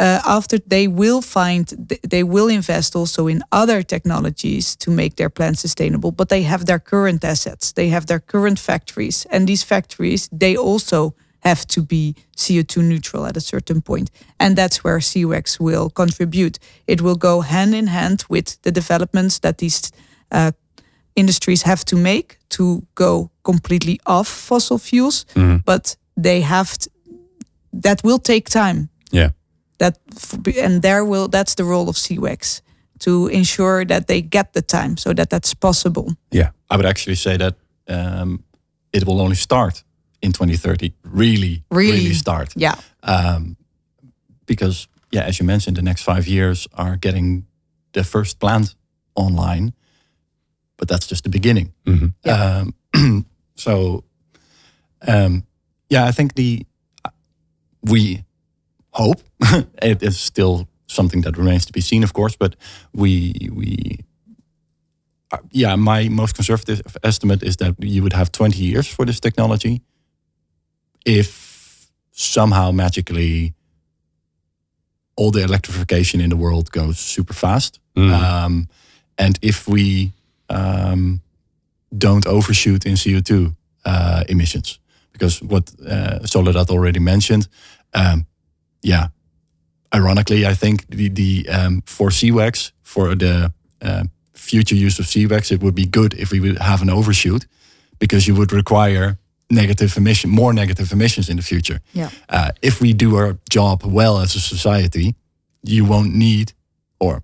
uh, 0.00 0.20
after 0.24 0.58
they 0.58 0.86
will 0.88 1.22
find 1.22 1.66
th- 1.88 2.00
they 2.10 2.22
will 2.22 2.48
invest 2.48 2.94
also 2.96 3.26
in 3.28 3.42
other 3.50 3.82
technologies 3.82 4.76
to 4.76 4.90
make 4.90 5.16
their 5.16 5.30
plants 5.30 5.60
sustainable 5.60 6.12
but 6.12 6.28
they 6.28 6.42
have 6.42 6.64
their 6.64 6.78
current 6.78 7.24
assets 7.24 7.72
they 7.72 7.88
have 7.88 8.06
their 8.06 8.20
current 8.20 8.58
factories 8.58 9.26
and 9.30 9.46
these 9.48 9.64
factories 9.64 10.28
they 10.32 10.56
also 10.56 11.14
have 11.40 11.66
to 11.66 11.82
be 11.82 12.14
CO2 12.36 12.82
neutral 12.82 13.26
at 13.26 13.36
a 13.36 13.40
certain 13.40 13.80
point. 13.80 14.10
And 14.38 14.56
that's 14.56 14.82
where 14.84 14.98
SEWGS 14.98 15.60
will 15.60 15.90
contribute. 15.90 16.58
It 16.86 17.00
will 17.00 17.16
go 17.16 17.40
hand 17.42 17.74
in 17.74 17.86
hand 17.86 18.24
with 18.28 18.60
the 18.62 18.72
developments 18.72 19.38
that 19.40 19.58
these 19.58 19.92
uh, 20.32 20.50
industries 21.14 21.62
have 21.62 21.84
to 21.84 21.96
make 21.96 22.38
to 22.50 22.82
go 22.94 23.30
completely 23.42 24.00
off 24.04 24.28
fossil 24.28 24.78
fuels. 24.78 25.24
But 25.64 25.96
they 26.16 26.40
have 26.42 26.76
t- 26.78 26.90
that 27.82 28.02
will 28.02 28.18
take 28.18 28.48
time. 28.50 28.88
Yeah. 29.12 29.30
That 29.78 29.98
and 30.62 30.82
there 30.82 31.04
will 31.04 31.28
that's 31.28 31.54
the 31.54 31.64
role 31.64 31.88
of 31.88 31.96
SEWGS 31.96 32.62
to 32.98 33.28
ensure 33.28 33.84
that 33.86 34.06
they 34.06 34.20
get 34.22 34.52
the 34.52 34.62
time 34.62 34.96
so 34.96 35.12
that 35.14 35.28
that's 35.30 35.54
possible. 35.54 36.12
Yeah. 36.32 36.50
I 36.70 36.76
would 36.76 36.86
actually 36.86 37.16
say 37.16 37.36
that 37.36 37.54
um, 37.88 38.42
it 38.92 39.04
will 39.04 39.20
only 39.20 39.36
start 39.36 39.84
in 40.20 40.32
2030. 40.32 40.92
Really, 41.04 41.62
Really? 41.70 41.92
really 41.92 42.14
start. 42.14 42.52
Yeah. 42.56 42.74
um, 43.02 43.56
because 44.46 44.88
yeah, 45.12 45.26
as 45.28 45.38
you 45.38 45.46
mentioned, 45.46 45.76
the 45.76 45.82
next 45.82 46.02
five 46.02 46.26
years 46.26 46.66
are 46.74 46.96
getting 46.96 47.46
the 47.92 48.02
first 48.04 48.38
plant 48.38 48.74
online, 49.14 49.72
but 50.76 50.88
that's 50.88 51.06
just 51.06 51.22
the 51.22 51.30
beginning. 51.30 51.72
Mhm. 51.86 52.12
Um, 52.26 52.74
so 53.54 54.02
um, 55.06 55.44
yeah, 55.88 56.08
I 56.08 56.12
think 56.12 56.34
the 56.34 56.66
we 57.82 58.24
hope 58.98 59.20
it 59.82 60.02
is 60.02 60.18
still 60.20 60.66
something 60.86 61.22
that 61.22 61.36
remains 61.38 61.64
to 61.66 61.72
be 61.72 61.80
seen, 61.80 62.02
of 62.04 62.12
course, 62.12 62.36
but 62.38 62.56
we 62.92 63.32
we. 63.52 63.98
uh, 65.32 65.38
Yeah, 65.52 65.76
my 65.76 66.08
most 66.08 66.34
conservative 66.34 66.80
estimate 67.02 67.46
is 67.46 67.56
that 67.56 67.74
you 67.78 68.02
would 68.02 68.12
have 68.14 68.30
20 68.30 68.58
years 68.58 68.86
for 68.88 69.06
this 69.06 69.20
technology 69.20 69.80
if 71.04 71.90
somehow 72.12 72.72
magically 72.72 73.52
all 75.16 75.30
the 75.30 75.42
electrification 75.42 76.20
in 76.20 76.30
the 76.30 76.36
world 76.36 76.70
goes 76.70 76.98
super 76.98 77.34
fast. 77.34 77.80
Um, 78.14 78.68
and 79.16 79.38
if 79.42 79.66
we 79.66 80.12
um, 80.48 81.20
don't 81.90 82.26
overshoot 82.26 82.84
in 82.86 82.94
CO2 82.94 83.54
uh, 83.84 84.22
emissions, 84.28 84.78
because 85.12 85.42
what 85.42 85.72
uh, 85.84 86.24
Soledad 86.24 86.70
already 86.70 87.00
mentioned, 87.00 87.48
um, 87.94 88.26
yeah, 88.82 89.08
ironically, 89.94 90.46
I 90.46 90.54
think 90.54 90.86
the, 90.88 91.08
the 91.08 91.48
um, 91.48 91.82
for 91.86 92.10
SEWGS, 92.10 92.72
for 92.82 93.14
the 93.14 93.52
uh, 93.82 94.04
future 94.34 94.74
use 94.76 94.98
of 94.98 95.06
SEWGS, 95.06 95.50
it 95.52 95.60
would 95.60 95.74
be 95.74 95.86
good 95.86 96.14
if 96.14 96.30
we 96.30 96.40
would 96.40 96.58
have 96.58 96.82
an 96.82 96.90
overshoot 96.90 97.46
because 97.98 98.26
you 98.28 98.34
would 98.36 98.52
require 98.52 99.18
negative 99.50 99.96
emission, 99.96 100.30
more 100.30 100.52
negative 100.52 100.92
emissions 100.92 101.28
in 101.28 101.36
the 101.36 101.42
future. 101.42 101.80
Yeah. 101.92 102.10
Uh, 102.28 102.50
if 102.62 102.80
we 102.80 102.92
do 102.92 103.16
our 103.16 103.38
job 103.50 103.82
well 103.84 104.18
as 104.18 104.34
a 104.36 104.40
society, 104.40 105.14
you 105.62 105.84
won't 105.86 106.14
need, 106.14 106.52
or 107.00 107.22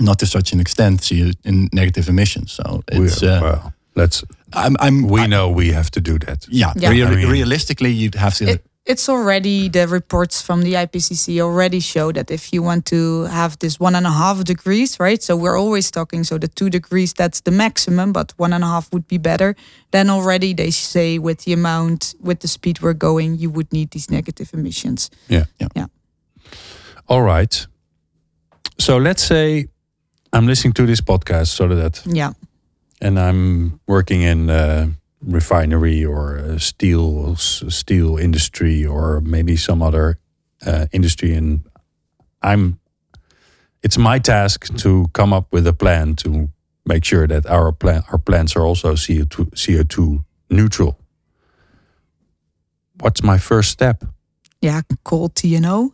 not 0.00 0.18
to 0.18 0.26
such 0.26 0.52
an 0.52 0.60
extent, 0.60 1.02
see 1.04 1.32
in 1.44 1.68
negative 1.72 2.08
emissions. 2.08 2.52
So 2.52 2.82
it's. 2.88 3.20
We- 3.22 3.28
Uh, 3.28 3.40
well, 3.42 3.72
let's. 3.94 4.24
I'm. 4.52 4.76
I'm 4.80 5.06
We 5.08 5.20
I- 5.20 5.26
know 5.26 5.48
we 5.54 5.72
have 5.72 5.90
to 5.90 6.00
do 6.00 6.18
that. 6.18 6.46
yeah. 6.48 6.72
Yeah. 6.76 6.90
rea- 6.90 7.04
I 7.04 7.10
mean- 7.14 7.30
realistically, 7.32 7.90
you'd 7.92 8.14
have 8.18 8.34
to. 8.36 8.44
It, 8.44 8.64
it's 8.86 9.08
already 9.08 9.68
the 9.70 9.88
reports 9.88 10.42
from 10.42 10.62
the 10.62 10.74
IPCC 10.74 11.40
already 11.40 11.80
show 11.80 12.12
that 12.12 12.30
if 12.30 12.52
you 12.52 12.62
want 12.62 12.84
to 12.86 13.22
have 13.24 13.58
this 13.58 13.80
one 13.80 13.94
and 13.94 14.06
a 14.06 14.10
half 14.10 14.44
degrees, 14.44 15.00
right? 15.00 15.22
So 15.22 15.36
we're 15.36 15.56
always 15.58 15.90
talking. 15.90 16.22
So 16.24 16.36
the 16.38 16.48
two 16.48 16.68
degrees 16.68 17.14
that's 17.14 17.40
the 17.40 17.50
maximum, 17.50 18.12
but 18.12 18.34
one 18.36 18.52
and 18.52 18.62
a 18.62 18.66
half 18.66 18.92
would 18.92 19.08
be 19.08 19.16
better. 19.18 19.56
Then 19.90 20.10
already 20.10 20.52
they 20.54 20.70
say 20.70 21.18
with 21.18 21.44
the 21.44 21.52
amount, 21.54 22.14
with 22.20 22.40
the 22.40 22.48
speed 22.48 22.80
we're 22.82 22.92
going, 22.98 23.36
you 23.38 23.48
would 23.50 23.72
need 23.72 23.90
these 23.92 24.10
negative 24.10 24.50
emissions. 24.52 25.10
Yeah. 25.28 25.44
Yeah. 25.58 25.68
Yeah. 25.74 25.86
All 27.08 27.22
right. 27.22 27.66
So 28.78 28.98
let's 28.98 29.22
say 29.24 29.68
I'm 30.32 30.46
listening 30.46 30.74
to 30.74 30.86
this 30.86 31.00
podcast 31.00 31.46
so 31.46 31.68
that 31.68 32.02
Yeah. 32.04 32.32
and 33.00 33.18
I'm 33.18 33.80
working 33.86 34.20
in 34.22 34.50
uh, 34.50 34.88
refinery 35.26 36.04
or 36.04 36.38
uh, 36.38 36.58
steel 36.58 37.36
steel 37.36 38.16
industry 38.18 38.84
or 38.86 39.20
maybe 39.20 39.56
some 39.56 39.82
other 39.82 40.18
uh, 40.66 40.86
industry 40.92 41.34
and 41.34 41.60
I'm 42.42 42.78
it's 43.82 43.98
my 43.98 44.18
task 44.18 44.74
to 44.78 45.06
come 45.12 45.32
up 45.36 45.46
with 45.52 45.66
a 45.66 45.72
plan 45.72 46.14
to 46.16 46.48
make 46.86 47.04
sure 47.04 47.26
that 47.26 47.46
our 47.46 47.72
plan 47.72 48.02
our 48.12 48.18
plants 48.18 48.56
are 48.56 48.62
also 48.66 48.94
CO2 48.94 49.50
CO2 49.54 50.24
neutral. 50.50 50.98
What's 53.00 53.22
my 53.22 53.38
first 53.38 53.70
step? 53.70 54.04
Yeah, 54.60 54.80
call 55.02 55.28
TNO. 55.28 55.92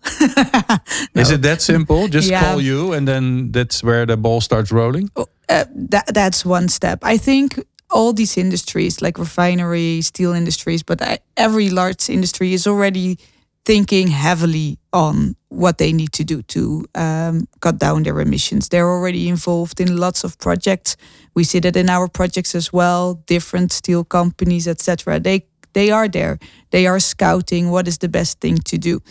Is 1.14 1.30
it 1.30 1.42
that 1.42 1.60
simple? 1.60 2.06
Just 2.08 2.30
Yeah. 2.30 2.40
call 2.44 2.60
you 2.60 2.92
and 2.92 3.06
then 3.08 3.50
that's 3.52 3.82
where 3.82 4.06
the 4.06 4.16
ball 4.16 4.40
starts 4.40 4.70
rolling? 4.70 5.08
uh, 5.16 5.64
that 5.90 6.06
that's 6.14 6.44
one 6.44 6.68
step. 6.68 6.98
I 7.02 7.18
think 7.18 7.58
all 7.90 8.12
these 8.12 8.36
industries, 8.36 9.02
like 9.02 9.18
refinery, 9.18 10.00
steel 10.00 10.32
industries, 10.32 10.82
but 10.82 11.00
every 11.36 11.70
large 11.70 12.08
industry 12.08 12.52
is 12.52 12.66
already 12.66 13.18
thinking 13.64 14.08
heavily 14.08 14.78
on 14.92 15.36
what 15.48 15.78
they 15.78 15.92
need 15.92 16.12
to 16.12 16.24
do 16.24 16.42
to 16.42 16.84
um, 16.94 17.46
cut 17.60 17.78
down 17.78 18.02
their 18.02 18.20
emissions. 18.20 18.68
They're 18.68 18.88
already 18.88 19.28
involved 19.28 19.80
in 19.80 19.96
lots 19.96 20.24
of 20.24 20.38
projects. 20.38 20.96
We 21.34 21.44
see 21.44 21.60
that 21.60 21.76
in 21.76 21.90
our 21.90 22.08
projects 22.08 22.54
as 22.54 22.72
well. 22.72 23.14
Different 23.26 23.72
steel 23.72 24.04
companies, 24.04 24.66
etc. 24.66 25.20
They 25.20 25.46
they 25.72 25.90
are 25.90 26.08
there. 26.08 26.38
They 26.70 26.86
are 26.86 26.98
scouting 26.98 27.70
what 27.70 27.86
is 27.86 27.98
the 27.98 28.08
best 28.08 28.40
thing 28.40 28.58
to 28.58 28.78
do. 28.78 29.02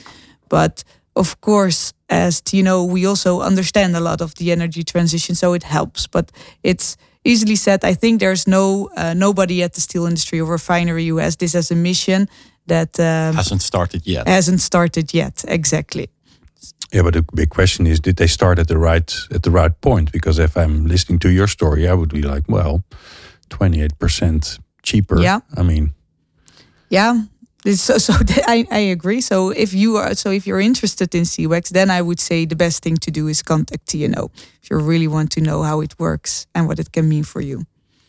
But 0.50 0.84
of 1.16 1.40
course, 1.42 1.94
as 2.10 2.42
you 2.52 2.64
know, 2.64 2.84
we 2.84 3.06
also 3.06 3.42
understand 3.42 3.96
a 3.96 4.00
lot 4.00 4.22
of 4.22 4.34
the 4.36 4.52
energy 4.52 4.84
transition, 4.84 5.36
so 5.36 5.54
it 5.54 5.64
helps. 5.64 6.08
But 6.08 6.32
it's 6.64 6.98
easily 7.24 7.56
said. 7.56 7.84
I 7.84 7.96
think 7.96 8.20
there's 8.20 8.46
no 8.48 8.90
uh, 8.98 9.14
nobody 9.14 9.64
at 9.64 9.74
the 9.74 9.82
steel 9.82 10.06
industry 10.06 10.40
or 10.40 10.52
refinery 10.52 11.08
who 11.08 11.18
has 11.20 11.36
this 11.36 11.56
as 11.56 11.72
a 11.72 11.76
mission 11.76 12.28
that 12.68 13.00
um, 13.00 13.36
hasn't 13.36 13.62
started 13.62 14.02
yet. 14.06 14.28
hasn't 14.28 14.62
started 14.62 15.14
yet. 15.14 15.44
Exactly. 15.48 16.08
Yeah, 16.94 17.04
but 17.04 17.14
the 17.14 17.22
big 17.36 17.50
question 17.50 17.88
is, 17.88 18.00
did 18.00 18.16
they 18.16 18.28
start 18.28 18.60
at 18.60 18.68
the 18.68 18.78
right 18.78 19.16
at 19.32 19.42
the 19.44 19.52
right 19.52 19.80
point? 19.82 20.12
Because 20.12 20.40
if 20.44 20.56
I'm 20.58 20.86
listening 20.88 21.20
to 21.20 21.30
your 21.30 21.48
story, 21.48 21.88
I 21.88 21.94
would 21.94 22.10
be 22.10 22.22
like, 22.22 22.44
well, 22.48 22.84
twenty 23.50 23.82
eight 23.84 23.98
percent 24.00 24.60
cheaper. 24.84 25.20
Yeah. 25.22 25.40
I 25.58 25.64
mean, 25.64 25.94
Yeah. 26.90 27.22
It's 27.66 27.82
so 27.82 27.98
so 27.98 28.14
I, 28.48 28.66
I 28.72 28.80
agree. 28.92 29.22
So 29.22 29.50
if 29.50 29.74
you 29.74 29.98
are 29.98 30.16
so 30.16 30.32
if 30.32 30.48
you're 30.48 30.62
interested 30.62 31.14
in 31.14 31.24
SEWGS, 31.24 31.70
then 31.70 31.90
I 31.90 32.02
would 32.02 32.20
say 32.20 32.46
the 32.46 32.56
best 32.56 32.84
thing 32.84 32.98
to 32.98 33.12
do 33.12 33.28
is 33.28 33.42
contact 33.44 33.88
TNO 33.88 34.30
if 34.62 34.70
you 34.70 34.78
really 34.78 35.08
want 35.08 35.32
to 35.32 35.42
know 35.42 35.64
how 35.64 35.82
it 35.82 35.94
works 36.00 36.48
and 36.54 36.68
what 36.68 36.80
it 36.80 36.92
can 36.92 37.08
mean 37.10 37.24
for 37.24 37.42
you. 37.42 37.66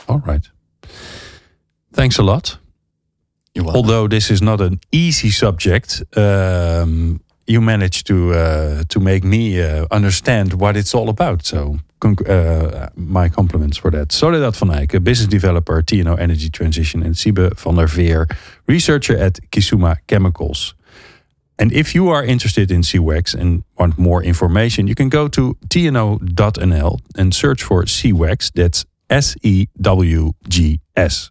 all 0.09 0.23
right. 0.27 0.49
Thanks 1.93 2.19
a 2.19 2.23
lot. 2.23 2.59
You're. 3.55 3.77
Although 3.77 4.09
this 4.09 4.31
is 4.31 4.41
not 4.41 4.61
an 4.61 4.79
easy 4.93 5.31
subject, 5.31 6.03
um, 6.17 7.21
you 7.51 7.61
managed 7.61 8.07
to 8.07 8.33
uh, 8.33 8.83
to 8.89 9.01
make 9.01 9.25
me 9.25 9.61
uh, 9.61 9.85
understand 9.91 10.53
what 10.53 10.77
it's 10.77 10.95
all 10.95 11.09
about. 11.09 11.45
So, 11.47 11.79
uh, 12.03 12.89
my 12.95 13.29
compliments 13.29 13.79
for 13.79 13.91
that. 13.91 14.13
Soledad 14.13 14.57
van 14.57 14.71
Eijk, 14.71 15.03
business 15.03 15.29
developer, 15.29 15.83
TNO 15.83 16.17
Energy 16.19 16.51
Transition, 16.51 17.03
and 17.03 17.17
Siebe 17.17 17.51
van 17.57 17.75
der 17.75 17.89
Veer, 17.89 18.29
researcher 18.67 19.19
at 19.19 19.41
Kisuma 19.51 19.97
Chemicals. 20.07 20.75
And 21.59 21.73
if 21.73 21.93
you 21.95 22.09
are 22.09 22.25
interested 22.25 22.71
in 22.71 22.83
SEWGS 22.83 23.35
and 23.35 23.63
want 23.77 23.99
more 23.99 24.25
information, 24.25 24.87
you 24.87 24.95
can 24.95 25.11
go 25.11 25.29
to 25.29 25.57
tno.nl 25.69 26.99
and 27.19 27.35
search 27.35 27.63
for 27.63 27.85
SEWGS. 27.85 28.53
That's 28.55 28.87
S 29.11 29.37
E 29.43 29.67
W 29.79 30.33
G 30.49 30.81
S. 30.97 31.31